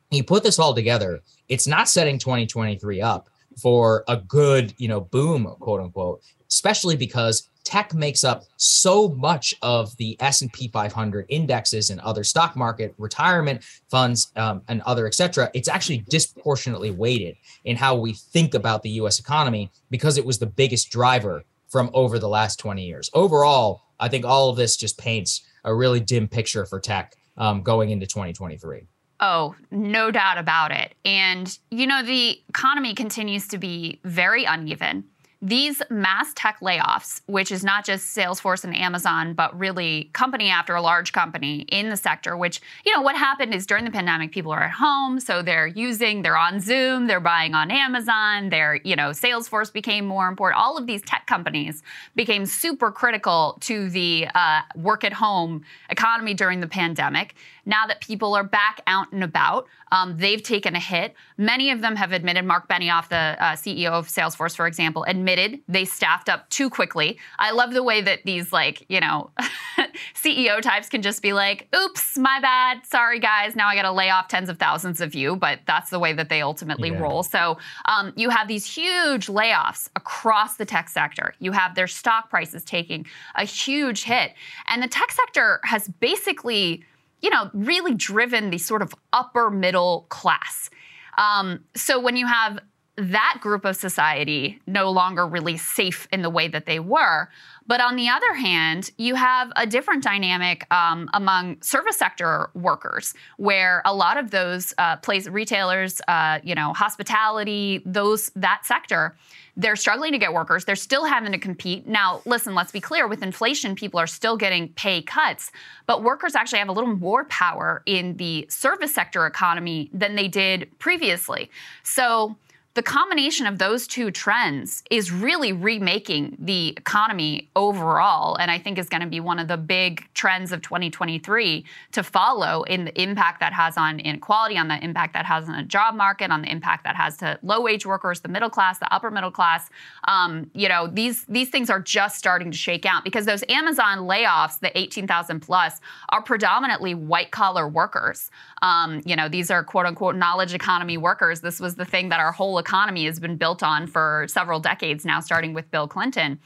[0.10, 3.30] You put this all together, it's not setting 2023 up
[3.62, 9.54] for a good, you know, boom, quote unquote, especially because tech makes up so much
[9.62, 15.50] of the S&P 500 indexes and other stock market retirement funds um, and other etc
[15.54, 17.36] it's actually disproportionately weighted
[17.66, 21.90] in how we think about the US economy because it was the biggest driver from
[21.94, 26.00] over the last 20 years overall i think all of this just paints a really
[26.00, 28.88] dim picture for tech um, going into 2023
[29.22, 30.96] Oh, no doubt about it.
[31.06, 35.04] And, you know, the economy continues to be very uneven.
[35.44, 40.76] These mass tech layoffs, which is not just Salesforce and Amazon, but really company after
[40.76, 44.32] a large company in the sector, which, you know, what happened is during the pandemic,
[44.32, 45.20] people are at home.
[45.20, 50.06] So they're using, they're on Zoom, they're buying on Amazon, they're, you know, Salesforce became
[50.06, 50.62] more important.
[50.62, 51.82] All of these tech companies
[52.16, 57.34] became super critical to the uh, work at home economy during the pandemic.
[57.66, 61.14] Now that people are back out and about, um, they've taken a hit.
[61.38, 65.60] Many of them have admitted, Mark Benioff, the uh, CEO of Salesforce, for example, admitted
[65.68, 67.18] they staffed up too quickly.
[67.40, 69.32] I love the way that these, like, you know,
[70.16, 72.86] CEO types can just be like, oops, my bad.
[72.86, 73.56] Sorry, guys.
[73.56, 75.36] Now I got to lay off tens of thousands of you.
[75.36, 77.00] But that's the way that they ultimately yeah.
[77.00, 77.24] roll.
[77.24, 81.34] So um, you have these huge layoffs across the tech sector.
[81.40, 84.34] You have their stock prices taking a huge hit.
[84.68, 86.84] And the tech sector has basically
[87.22, 90.70] you know, really driven the sort of upper middle class.
[91.18, 92.60] Um, so when you have
[92.98, 97.30] that group of society no longer really safe in the way that they were.
[97.72, 103.14] But on the other hand, you have a different dynamic um, among service sector workers,
[103.38, 109.16] where a lot of those uh, place retailers, uh, you know, hospitality, those that sector
[109.58, 110.66] they're struggling to get workers.
[110.66, 111.88] They're still having to compete.
[111.88, 115.52] Now, listen, let's be clear with inflation, people are still getting pay cuts,
[115.88, 120.28] but workers actually have a little more power in the service sector economy than they
[120.28, 121.50] did previously.
[121.84, 122.38] So,
[122.74, 128.78] the combination of those two trends is really remaking the economy overall, and I think
[128.78, 133.02] is going to be one of the big trends of 2023 to follow in the
[133.02, 136.44] impact that has on inequality, on the impact that has on the job market, on
[136.44, 139.70] the impact that has to low wage workers, the middle class, the upper middle class.
[140.08, 144.00] Um, you know, these these things are just starting to shake out because those Amazon
[144.00, 148.32] layoffs, the 18,000 plus, are predominantly white collar workers.
[148.62, 151.42] Um, you know, these are quote unquote knowledge economy workers.
[151.42, 155.04] This was the thing that our whole economy has been built on for several decades
[155.04, 156.40] now, starting with Bill Clinton.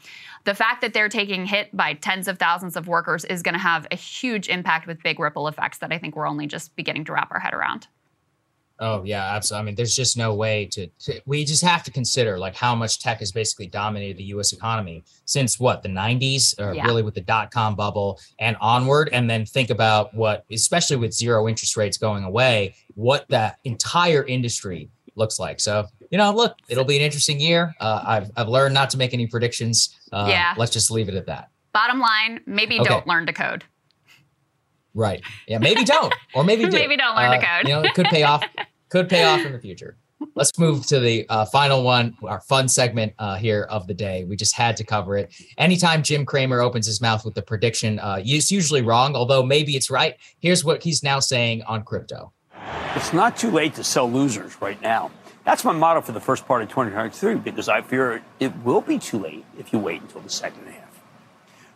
[0.44, 3.60] The fact that they're taking hit by tens of thousands of workers is going to
[3.60, 7.04] have a huge impact with big ripple effects that I think we're only just beginning
[7.04, 7.86] to wrap our head around.
[8.78, 9.62] Oh yeah, absolutely.
[9.62, 12.74] I mean, there's just no way to, to, We just have to consider like how
[12.74, 14.52] much tech has basically dominated the U.S.
[14.52, 16.84] economy since what the '90s, or yeah.
[16.84, 21.14] really with the dot com bubble and onward, and then think about what, especially with
[21.14, 25.60] zero interest rates going away, what that entire industry looks like.
[25.60, 27.74] So you know, look, it'll be an interesting year.
[27.80, 29.96] Uh, I've I've learned not to make any predictions.
[30.12, 30.54] Uh, yeah.
[30.56, 31.50] Let's just leave it at that.
[31.72, 32.88] Bottom line, maybe okay.
[32.88, 33.64] don't learn to code.
[34.94, 35.22] Right.
[35.46, 35.58] Yeah.
[35.58, 36.70] Maybe don't, or maybe do.
[36.70, 37.68] maybe don't learn uh, to code.
[37.68, 38.42] you know, it could pay off.
[38.88, 39.96] Could pay off in the future.
[40.36, 44.24] Let's move to the uh, final one, our fun segment uh, here of the day.
[44.24, 45.34] We just had to cover it.
[45.58, 49.74] Anytime Jim Cramer opens his mouth with a prediction, uh, it's usually wrong, although maybe
[49.74, 50.14] it's right.
[50.38, 52.32] Here's what he's now saying on crypto.
[52.94, 55.10] It's not too late to sell losers right now.
[55.44, 58.98] That's my motto for the first part of 2023 because I fear it will be
[58.98, 61.02] too late if you wait until the second half.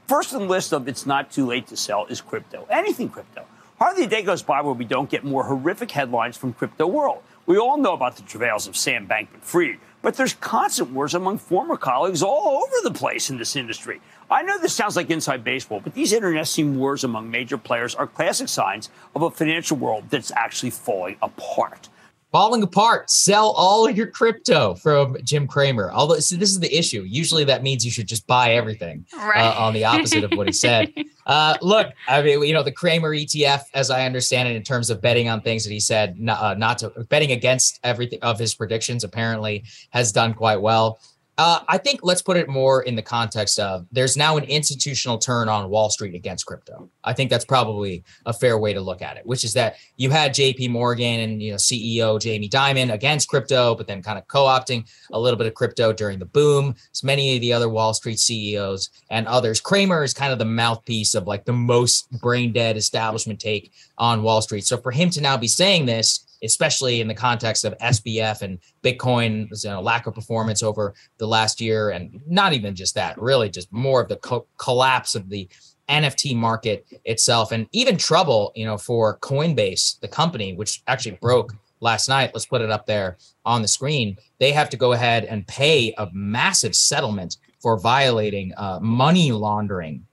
[0.09, 2.67] First on the list of it's not too late to sell is crypto.
[2.69, 3.45] Anything crypto.
[3.79, 7.23] Hardly a day goes by where we don't get more horrific headlines from crypto world.
[7.47, 11.77] We all know about the travails of Sam Bankman-Fried, but there's constant wars among former
[11.77, 14.01] colleagues all over the place in this industry.
[14.31, 18.07] I know this sounds like inside baseball, but these internecine wars among major players are
[18.07, 21.89] classic signs of a financial world that's actually falling apart.
[22.33, 23.11] Falling apart.
[23.11, 25.91] Sell all your crypto from Jim Cramer.
[25.93, 27.03] Although so this is the issue.
[27.03, 29.05] Usually that means you should just buy everything.
[29.17, 29.41] Right.
[29.41, 30.93] Uh, on the opposite of what he said.
[31.27, 34.91] Uh, look, I mean, you know, the Cramer ETF, as I understand it, in terms
[34.91, 38.37] of betting on things that he said not, uh, not to betting against everything of
[38.37, 40.99] his predictions, apparently has done quite well.
[41.41, 45.17] Uh, I think let's put it more in the context of there's now an institutional
[45.17, 46.91] turn on Wall Street against crypto.
[47.03, 50.11] I think that's probably a fair way to look at it, which is that you
[50.11, 50.69] had J.P.
[50.69, 55.19] Morgan and you know CEO Jamie Dimon against crypto, but then kind of co-opting a
[55.19, 56.75] little bit of crypto during the boom.
[56.93, 59.63] So many of the other Wall Street CEOs and others.
[59.63, 64.23] Cramer is kind of the mouthpiece of like the most brain dead establishment take on
[64.23, 64.67] Wall Street.
[64.67, 68.59] So for him to now be saying this especially in the context of SBF and
[68.83, 73.21] Bitcoin, you know, lack of performance over the last year, and not even just that,
[73.21, 75.49] really just more of the co- collapse of the
[75.89, 81.55] NFT market itself, and even trouble, you know, for Coinbase, the company, which actually broke
[81.81, 82.31] last night.
[82.33, 84.17] Let's put it up there on the screen.
[84.39, 90.07] They have to go ahead and pay a massive settlement for violating uh, money laundering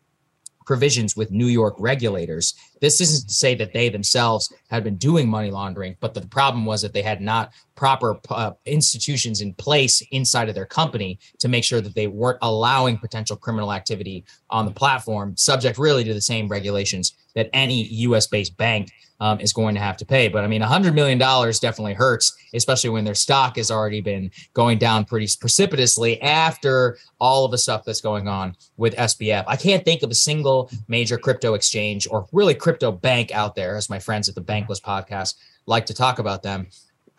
[0.68, 2.54] provisions with New York regulators.
[2.82, 6.66] This isn't to say that they themselves had been doing money laundering, but the problem
[6.66, 11.48] was that they had not proper uh, institutions in place inside of their company to
[11.48, 16.14] make sure that they weren't allowing potential criminal activity on the platform, subject really to
[16.14, 20.28] the same regulations that any US based bank um, is going to have to pay.
[20.28, 24.80] But I mean, $100 million definitely hurts, especially when their stock has already been going
[24.80, 29.44] down pretty precipitously after all of the stuff that's going on with SBF.
[29.48, 33.76] I can't think of a single major crypto exchange or really crypto bank out there,
[33.76, 35.36] as my friends at the Bankless podcast
[35.68, 36.68] like to talk about them.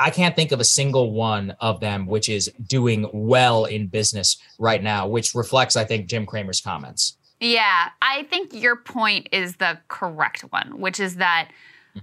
[0.00, 4.36] I can't think of a single one of them which is doing well in business
[4.58, 7.17] right now, which reflects, I think, Jim Cramer's comments.
[7.40, 11.50] Yeah, I think your point is the correct one, which is that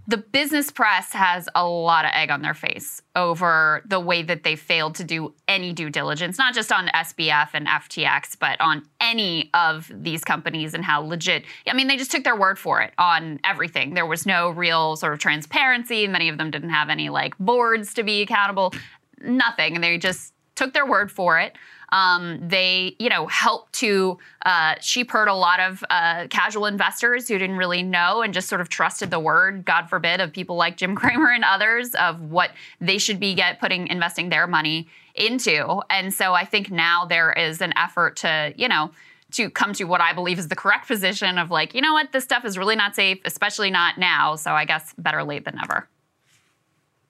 [0.08, 4.44] the business press has a lot of egg on their face over the way that
[4.44, 8.84] they failed to do any due diligence, not just on SBF and FTX, but on
[9.00, 11.46] any of these companies and how legit.
[11.68, 13.94] I mean, they just took their word for it on everything.
[13.94, 16.08] There was no real sort of transparency.
[16.08, 18.74] Many of them didn't have any like boards to be accountable,
[19.22, 19.76] nothing.
[19.76, 21.56] And they just took their word for it.
[21.90, 27.28] Um, they, you know, helped to uh, sheep herd a lot of uh, casual investors
[27.28, 30.56] who didn't really know and just sort of trusted the word, God forbid, of people
[30.56, 34.88] like Jim Cramer and others of what they should be get putting investing their money
[35.16, 35.82] into.
[35.90, 38.92] And so I think now there is an effort to, you know,
[39.32, 42.12] to come to what I believe is the correct position of like, you know what,
[42.12, 44.36] this stuff is really not safe, especially not now.
[44.36, 45.88] So I guess better late than never.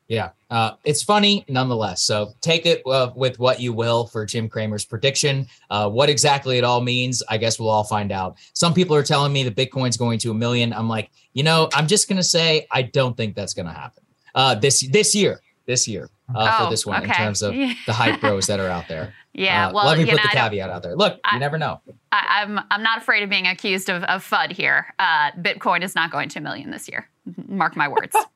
[0.07, 2.03] Yeah, uh, it's funny nonetheless.
[2.03, 5.47] So take it uh, with what you will for Jim Cramer's prediction.
[5.71, 8.37] Uh, what exactly it all means, I guess we'll all find out.
[8.53, 10.73] Some people are telling me that Bitcoin's going to a million.
[10.73, 14.03] I'm like, you know, I'm just gonna say I don't think that's gonna happen
[14.35, 15.41] uh, this this year.
[15.65, 17.07] This year uh, Oh, for this one okay.
[17.07, 17.53] in terms of
[17.87, 19.15] the hype bros that are out there.
[19.33, 20.95] Yeah, Uh, well, let me put know, the caveat out there.
[20.95, 21.81] Look, you never know.
[22.11, 24.93] I, I'm I'm not afraid of being accused of, of FUD here.
[24.99, 27.09] Uh, Bitcoin is not going to a million this year.
[27.47, 28.15] Mark my words.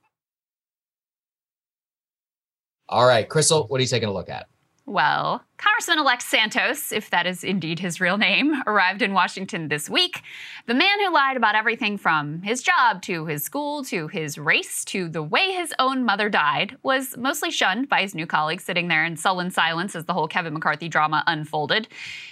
[2.89, 4.47] All right, Krystal, what are you taking a look at?
[4.87, 9.87] Well, Congressman elect Santos, if that is indeed his real name, arrived in Washington this
[9.87, 10.23] week.
[10.65, 14.83] The man who lied about everything from his job to his school to his race
[14.85, 18.87] to the way his own mother died was mostly shunned by his new colleagues sitting
[18.87, 21.87] there in sullen silence as the whole Kevin McCarthy drama unfolded.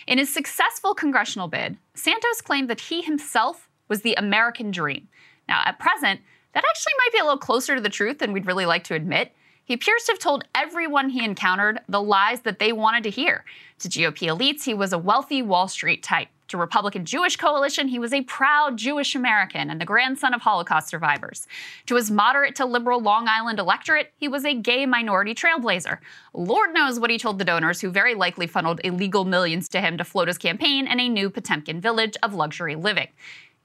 [0.07, 5.07] In his successful congressional bid, Santos claimed that he himself was the American dream.
[5.47, 6.21] Now, at present,
[6.53, 8.95] that actually might be a little closer to the truth than we'd really like to
[8.95, 9.31] admit.
[9.67, 13.43] He appears to have told everyone he encountered the lies that they wanted to hear.
[13.79, 16.29] To GOP elites, he was a wealthy Wall Street type.
[16.47, 20.87] To Republican Jewish coalition, he was a proud Jewish American and the grandson of Holocaust
[20.87, 21.47] survivors.
[21.87, 25.97] To his moderate to liberal Long Island electorate, he was a gay minority trailblazer.
[26.33, 29.97] Lord knows what he told the donors who very likely funneled illegal millions to him
[29.97, 33.09] to float his campaign in a new Potemkin village of luxury living.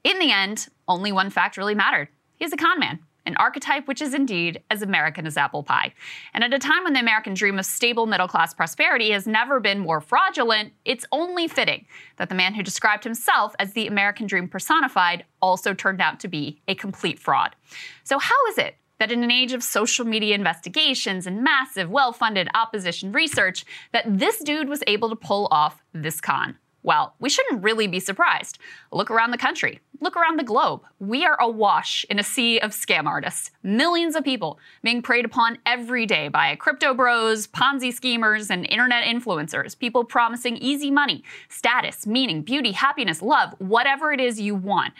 [0.03, 2.09] In the end, only one fact really mattered.
[2.35, 5.93] He's a con man an archetype which is indeed as American as apple pie.
[6.33, 9.59] And at a time when the American dream of stable middle class prosperity has never
[9.59, 11.85] been more fraudulent, it's only fitting
[12.17, 16.27] that the man who described himself as the American dream personified also turned out to
[16.27, 17.55] be a complete fraud.
[18.03, 18.75] So, how is it?
[18.99, 24.05] That in an age of social media investigations and massive, well funded opposition research, that
[24.07, 26.57] this dude was able to pull off this con.
[26.83, 28.59] Well, we shouldn't really be surprised.
[28.91, 29.79] Look around the country.
[30.03, 30.81] look around the globe.
[30.99, 33.51] We are awash in a sea of scam artists.
[33.63, 39.05] Millions of people being preyed upon every day by crypto bros, Ponzi schemers, and internet
[39.05, 39.79] influencers.
[39.79, 44.93] People promising easy money, status, meaning, beauty, happiness, love, whatever it is you want.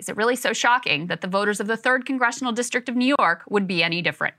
[0.00, 3.14] Is it really so shocking that the voters of the 3rd Congressional District of New
[3.18, 4.34] York would be any different?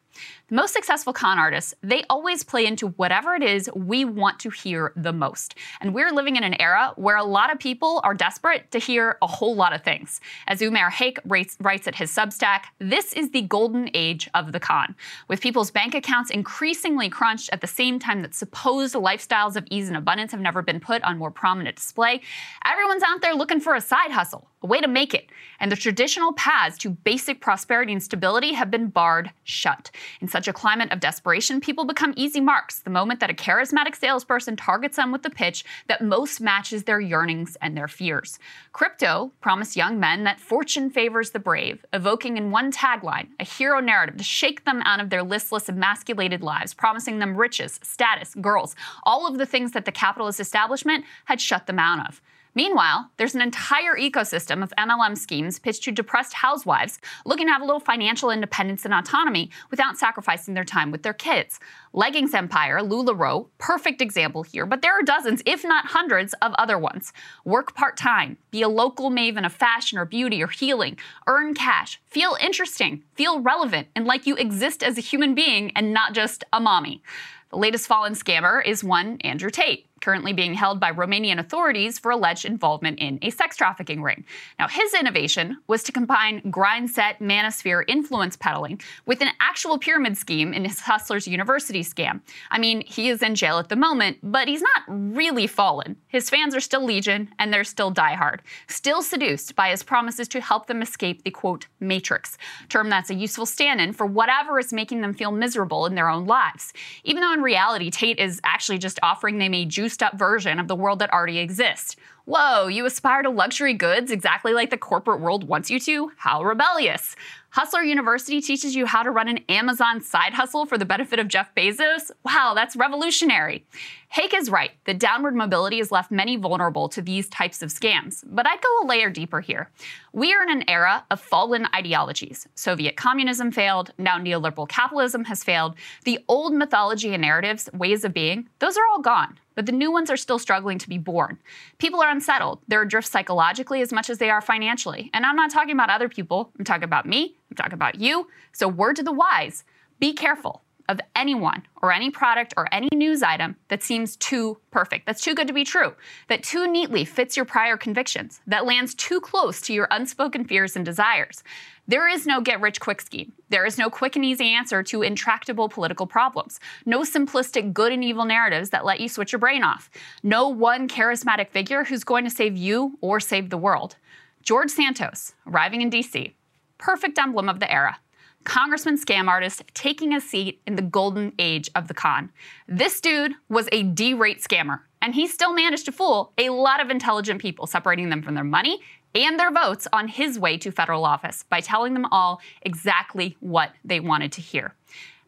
[0.48, 4.50] The most successful con artists, they always play into whatever it is we want to
[4.50, 5.56] hear the most.
[5.80, 9.18] And we're living in an era where a lot of people are desperate to hear
[9.22, 10.20] a whole lot of things.
[10.48, 14.60] As Umair Haque writes, writes at his Substack, this is the golden age of the
[14.60, 14.96] con.
[15.30, 19.88] With people's bank accounts increasingly crunched at the same time that supposed lifestyles of ease
[19.88, 22.20] and abundance have never been put on more prominent display,
[22.66, 25.30] everyone's out there looking for a side hustle, a way to make it.
[25.60, 29.92] And the traditional paths to basic prosperity and stability have been barred shut.
[30.22, 33.96] In such a climate of desperation, people become easy marks the moment that a charismatic
[33.96, 38.40] salesperson targets them with the pitch that most matches their yearnings and their fears.
[38.74, 43.80] Crypto promised young men that fortune favors the brave, evoking in one tagline a hero
[43.80, 48.76] narrative to shake them out of their listless, emasculated lives, promising them riches, status, girls,
[49.04, 52.22] all of the things that the capitalist establishment had shut them out of.
[52.54, 57.62] Meanwhile, there's an entire ecosystem of MLM schemes pitched to depressed housewives looking to have
[57.62, 61.60] a little financial independence and autonomy without sacrificing their time with their kids.
[61.94, 66.78] Leggings Empire, LuLaRoe, perfect example here, but there are dozens, if not hundreds, of other
[66.78, 67.14] ones.
[67.46, 70.98] Work part time, be a local maven of fashion or beauty or healing,
[71.28, 75.94] earn cash, feel interesting, feel relevant, and like you exist as a human being and
[75.94, 77.02] not just a mommy.
[77.50, 82.12] The latest fallen scammer is one Andrew Tate currently being held by Romanian authorities for
[82.12, 84.26] alleged involvement in a sex trafficking ring.
[84.60, 90.54] Now, his innovation was to combine grindset manosphere influence peddling with an actual pyramid scheme
[90.54, 92.22] in his Hustlers University scam.
[92.50, 95.96] I mean, he is in jail at the moment, but he's not really fallen.
[96.08, 100.42] His fans are still legion, and they're still diehard, still seduced by his promises to
[100.42, 102.38] help them escape the quote matrix,
[102.70, 106.26] term that's a useful stand-in for whatever is making them feel miserable in their own
[106.26, 106.74] lives.
[107.04, 110.68] Even though in reality, Tate is actually just offering them a juice up version of
[110.68, 111.96] the world that already exists.
[112.26, 116.12] Whoa, you aspire to luxury goods exactly like the corporate world wants you to?
[116.18, 117.16] How rebellious.
[117.50, 121.28] Hustler University teaches you how to run an Amazon side hustle for the benefit of
[121.28, 122.12] Jeff Bezos?
[122.24, 123.66] Wow, that's revolutionary.
[124.12, 128.26] Haque is right that downward mobility has left many vulnerable to these types of scams,
[128.28, 129.72] but I'd go a layer deeper here.
[130.12, 132.46] We are in an era of fallen ideologies.
[132.54, 135.76] Soviet communism failed, now neoliberal capitalism has failed.
[136.04, 139.92] The old mythology and narratives, ways of being, those are all gone but the new
[139.92, 141.38] ones are still struggling to be born.
[141.78, 142.60] People are unsettled.
[142.70, 145.10] They're adrift psychologically as much as they are financially.
[145.14, 148.28] And I'm not talking about other people, I'm talking about me, I'm talking about you.
[148.54, 149.66] So, word to the wise
[150.00, 155.06] be careful of anyone or any product or any news item that seems too perfect,
[155.06, 155.94] that's too good to be true,
[156.28, 160.76] that too neatly fits your prior convictions, that lands too close to your unspoken fears
[160.76, 161.44] and desires.
[161.88, 163.34] There is no get rich quick scheme.
[163.50, 166.60] There is no quick and easy answer to intractable political problems.
[166.86, 169.90] No simplistic good and evil narratives that let you switch your brain off.
[170.22, 173.96] No one charismatic figure who's going to save you or save the world.
[174.44, 176.34] George Santos, arriving in DC,
[176.78, 178.00] perfect emblem of the era.
[178.44, 182.32] Congressman scam artist taking a seat in the golden age of the con.
[182.68, 186.82] This dude was a D rate scammer, and he still managed to fool a lot
[186.82, 188.82] of intelligent people, separating them from their money
[189.14, 193.72] and their votes on his way to federal office by telling them all exactly what
[193.84, 194.74] they wanted to hear.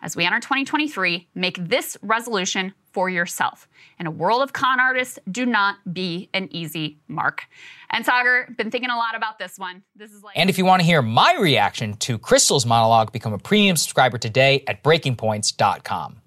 [0.04, 3.70] As we enter 2023, make this resolution for yourself.
[3.98, 7.46] In a world of con artists, do not be an easy mark.
[7.90, 9.82] And Saagar, been thinking a lot about this one.
[9.96, 13.32] This is like And if you want to hear my reaction to Krystal's monologue, become
[13.32, 16.22] a premium subscriber today at breakingpoints.com.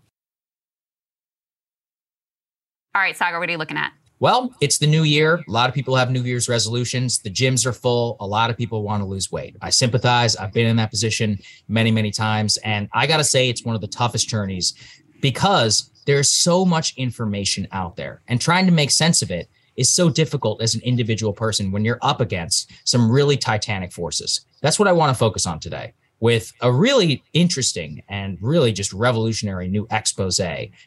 [2.95, 3.93] All right, Saagar, what are you looking at?
[4.19, 5.45] Well, it's the new year.
[5.47, 7.19] A lot of people have New Year's resolutions.
[7.19, 8.17] The gyms are full.
[8.19, 9.57] A lot of people want to lose weight.
[9.61, 10.37] I sympathize.
[10.37, 11.39] I've been in that position
[11.69, 12.57] many, many times.
[12.59, 14.73] And I got to say, it's one of the toughest journeys
[15.21, 19.93] because there's so much information out there and trying to make sense of it is
[19.93, 24.47] so difficult as an individual person when you're up against some really titanic forces.
[24.63, 28.93] That's what I want to focus on today with a really interesting and really just
[28.93, 30.41] revolutionary new expose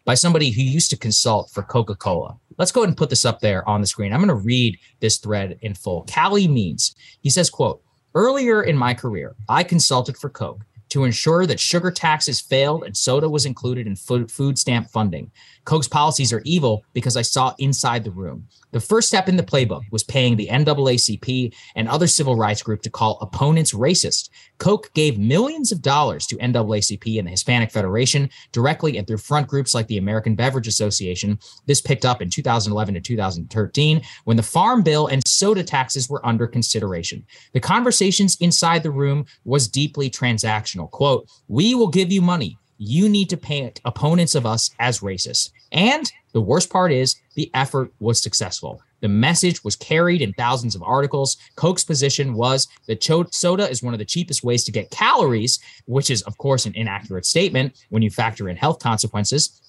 [0.05, 2.35] by somebody who used to consult for Coca Cola.
[2.57, 4.11] Let's go ahead and put this up there on the screen.
[4.11, 6.03] I'm going to read this thread in full.
[6.03, 7.81] Calley Means he says, quote,
[8.15, 12.97] earlier in my career, I consulted for Coke to ensure that sugar taxes failed and
[12.97, 15.31] soda was included in food stamp funding.
[15.69, 18.47] Coke's policies are evil because I saw inside the room.
[18.71, 22.81] The first step in the playbook was paying the NAACP and other civil rights group
[22.81, 24.31] to call opponents racist.
[24.57, 29.47] Coke gave millions of dollars to NAACP and the Hispanic Federation directly and through front
[29.47, 31.37] groups like the American Beverage Association.
[31.67, 36.25] This picked up in 2011 to 2013 when the Farm Bill and soda taxes were
[36.25, 37.23] under consideration.
[37.53, 40.89] The conversations inside the room was deeply transactional.
[40.89, 45.51] Quote, "We will give you money you need to paint opponents of us as racist.
[45.71, 48.81] And the worst part is the effort was successful.
[49.01, 51.37] The message was carried in thousands of articles.
[51.55, 56.09] Coke's position was that soda is one of the cheapest ways to get calories, which
[56.09, 59.61] is, of course, an inaccurate statement when you factor in health consequences.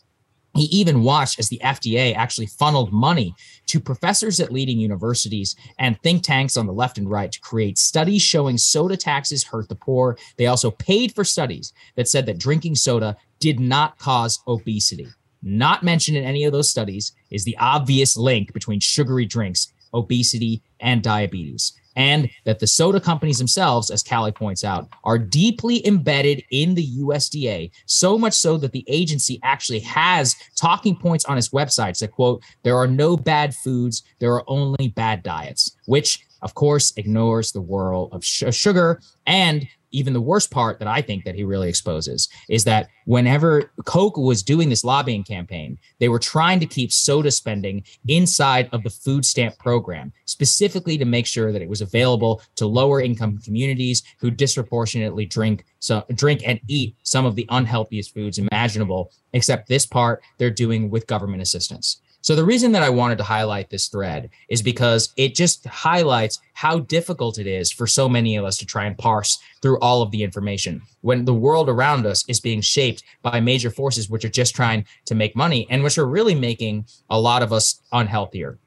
[0.55, 3.37] He even watched as the FDA actually funneled money
[3.67, 7.79] to professors at leading universities and think tanks on the left and right to create
[7.79, 10.19] studies showing soda taxes hurt the poor.
[10.39, 15.07] They also paid for studies that said that drinking soda did not cause obesity.
[15.43, 20.63] Not mentioned in any of those studies is the obvious link between sugary drinks, obesity,
[20.81, 26.43] and diabetes and that the soda companies themselves, as Calley points out, are deeply embedded
[26.51, 31.51] in the USDA, so much so that the agency actually has talking points on its
[31.51, 36.55] websites that quote, there are no bad foods, there are only bad diets, which of
[36.55, 41.25] course ignores the world of sh- sugar and even the worst part that I think
[41.25, 46.19] that he really exposes is that whenever Coke was doing this lobbying campaign, they were
[46.19, 51.53] trying to keep soda spending inside of the food stamp program, specifically to make sure
[51.53, 56.95] that it was available to lower income communities who disproportionately drink so drink and eat
[57.03, 62.01] some of the unhealthiest foods imaginable, except this part they're doing with government assistance.
[62.23, 66.39] So the reason that I wanted to highlight this thread is because it just highlights
[66.53, 70.03] how difficult it is for so many of us to try and parse through all
[70.03, 74.25] of the information when the world around us is being shaped by major forces which
[74.25, 77.81] are just trying to make money and which are really making a lot of us
[77.93, 78.59] unhealthier.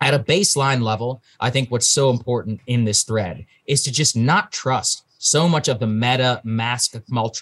[0.00, 4.16] At a baseline level, I think what's so important in this thread is to just
[4.16, 6.90] not trust so much of the meta mass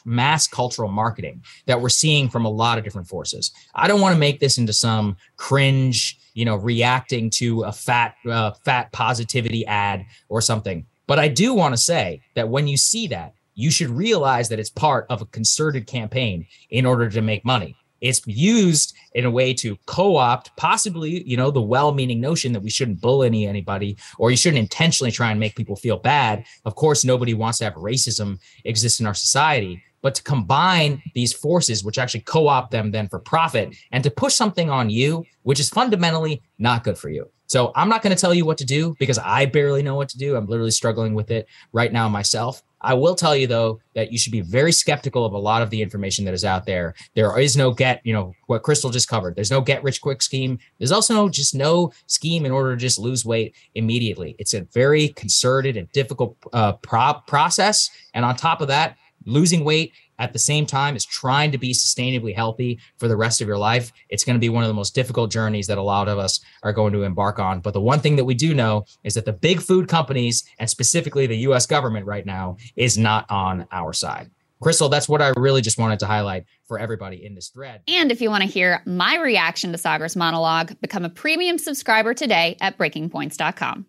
[0.04, 3.50] mass cultural marketing that we're seeing from a lot of different forces.
[3.74, 8.14] I don't want to make this into some cringe, you know, reacting to a fat
[8.28, 10.86] uh, fat positivity ad or something.
[11.06, 14.58] But I do want to say that when you see that, you should realize that
[14.58, 19.30] it's part of a concerted campaign in order to make money it's used in a
[19.30, 24.30] way to co-opt possibly you know the well-meaning notion that we shouldn't bully anybody or
[24.30, 26.44] you shouldn't intentionally try and make people feel bad.
[26.64, 31.32] Of course nobody wants to have racism exist in our society but to combine these
[31.32, 35.60] forces which actually co-opt them then for profit and to push something on you which
[35.60, 38.64] is fundamentally not good for you so i'm not going to tell you what to
[38.64, 42.08] do because i barely know what to do i'm literally struggling with it right now
[42.08, 45.62] myself I will tell you though that you should be very skeptical of a lot
[45.62, 46.94] of the information that is out there.
[47.14, 49.36] There is no get, you know, what Krystal just covered.
[49.36, 50.58] There's no get rich quick scheme.
[50.78, 54.34] There's also no just no scheme in order to just lose weight immediately.
[54.38, 57.90] It's a very concerted and difficult uh, pro- process.
[58.14, 58.96] And on top of that,
[59.26, 63.40] losing weight at the same time as trying to be sustainably healthy for the rest
[63.40, 65.82] of your life, it's going to be one of the most difficult journeys that a
[65.82, 67.60] lot of us are going to embark on.
[67.60, 70.70] But the one thing that we do know is that the big food companies and
[70.70, 74.30] specifically the US government right now is not on our side.
[74.62, 77.80] Krystal, that's what I really just wanted to highlight for everybody in this thread.
[77.88, 82.12] And if you want to hear my reaction to Saagar's monologue, become a premium subscriber
[82.12, 83.86] today at breakingpoints.com.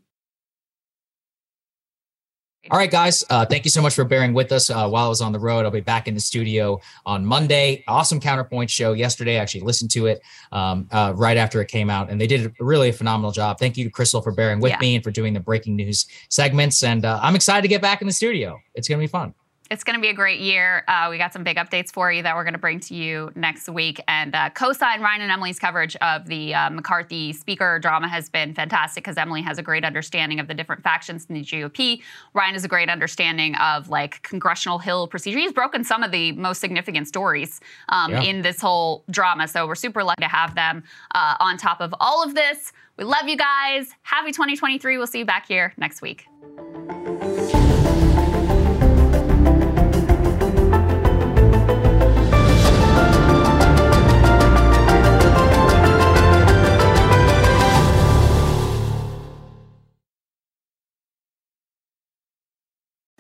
[2.70, 3.24] All right, guys.
[3.28, 5.40] Uh, thank you so much for bearing with us uh, while I was on the
[5.40, 5.66] road.
[5.66, 7.84] I'll be back in the studio on Monday.
[7.88, 9.38] Awesome counterpoint show yesterday.
[9.38, 12.46] I actually listened to it um, uh, right after it came out, and they did
[12.46, 13.58] a really a phenomenal job.
[13.58, 14.80] Thank you to Krystal for bearing with yeah.
[14.80, 16.84] me and for doing the breaking news segments.
[16.84, 18.60] And uh, I'm excited to get back in the studio.
[18.76, 19.34] It's going to be fun
[19.72, 20.84] it's going to be a great year.
[20.90, 23.32] Uh, we got some big updates for you that we're going to bring to you
[23.36, 24.02] next week.
[24.06, 28.54] And uh, co-sign Ryan and Emily's coverage of the uh, McCarthy speaker drama has been
[28.54, 32.02] fantastic because Emily has a great understanding of the different factions in the GOP.
[32.34, 35.40] Ryan has a great understanding of like congressional Hill procedure.
[35.40, 38.24] He's broken some of the most significant stories um, yeah.
[38.24, 39.48] in this whole drama.
[39.48, 40.84] So we're super lucky to have them
[41.16, 42.74] uh, on top of all of this.
[42.98, 43.92] We love you guys.
[44.02, 44.98] Happy 2023.
[44.98, 46.28] We'll see you back here next week.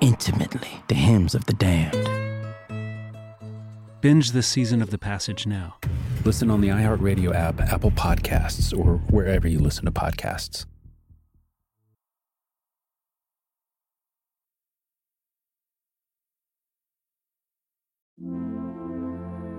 [0.00, 2.08] intimately the hymns of the damned.
[4.00, 5.76] Binge this season of The Passage now.
[6.24, 10.66] Listen on the iHeartRadio app, Apple Podcasts, or wherever you listen to podcasts.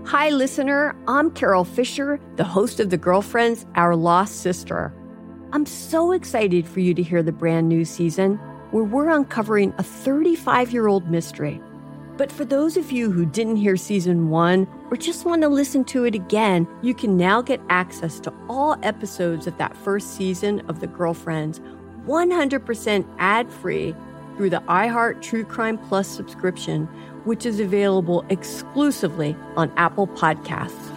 [0.05, 0.95] Hi, listener.
[1.07, 4.93] I'm Carol Fisher, the host of The Girlfriends, Our Lost Sister.
[5.51, 8.39] I'm so excited for you to hear the brand new season
[8.71, 11.61] where we're uncovering a 35 year old mystery.
[12.17, 15.83] But for those of you who didn't hear season one or just want to listen
[15.85, 20.61] to it again, you can now get access to all episodes of that first season
[20.67, 21.61] of The Girlfriends
[22.05, 23.95] 100% ad free
[24.35, 26.87] through the iHeart True Crime Plus subscription
[27.27, 30.96] which is available exclusively on Apple Podcasts.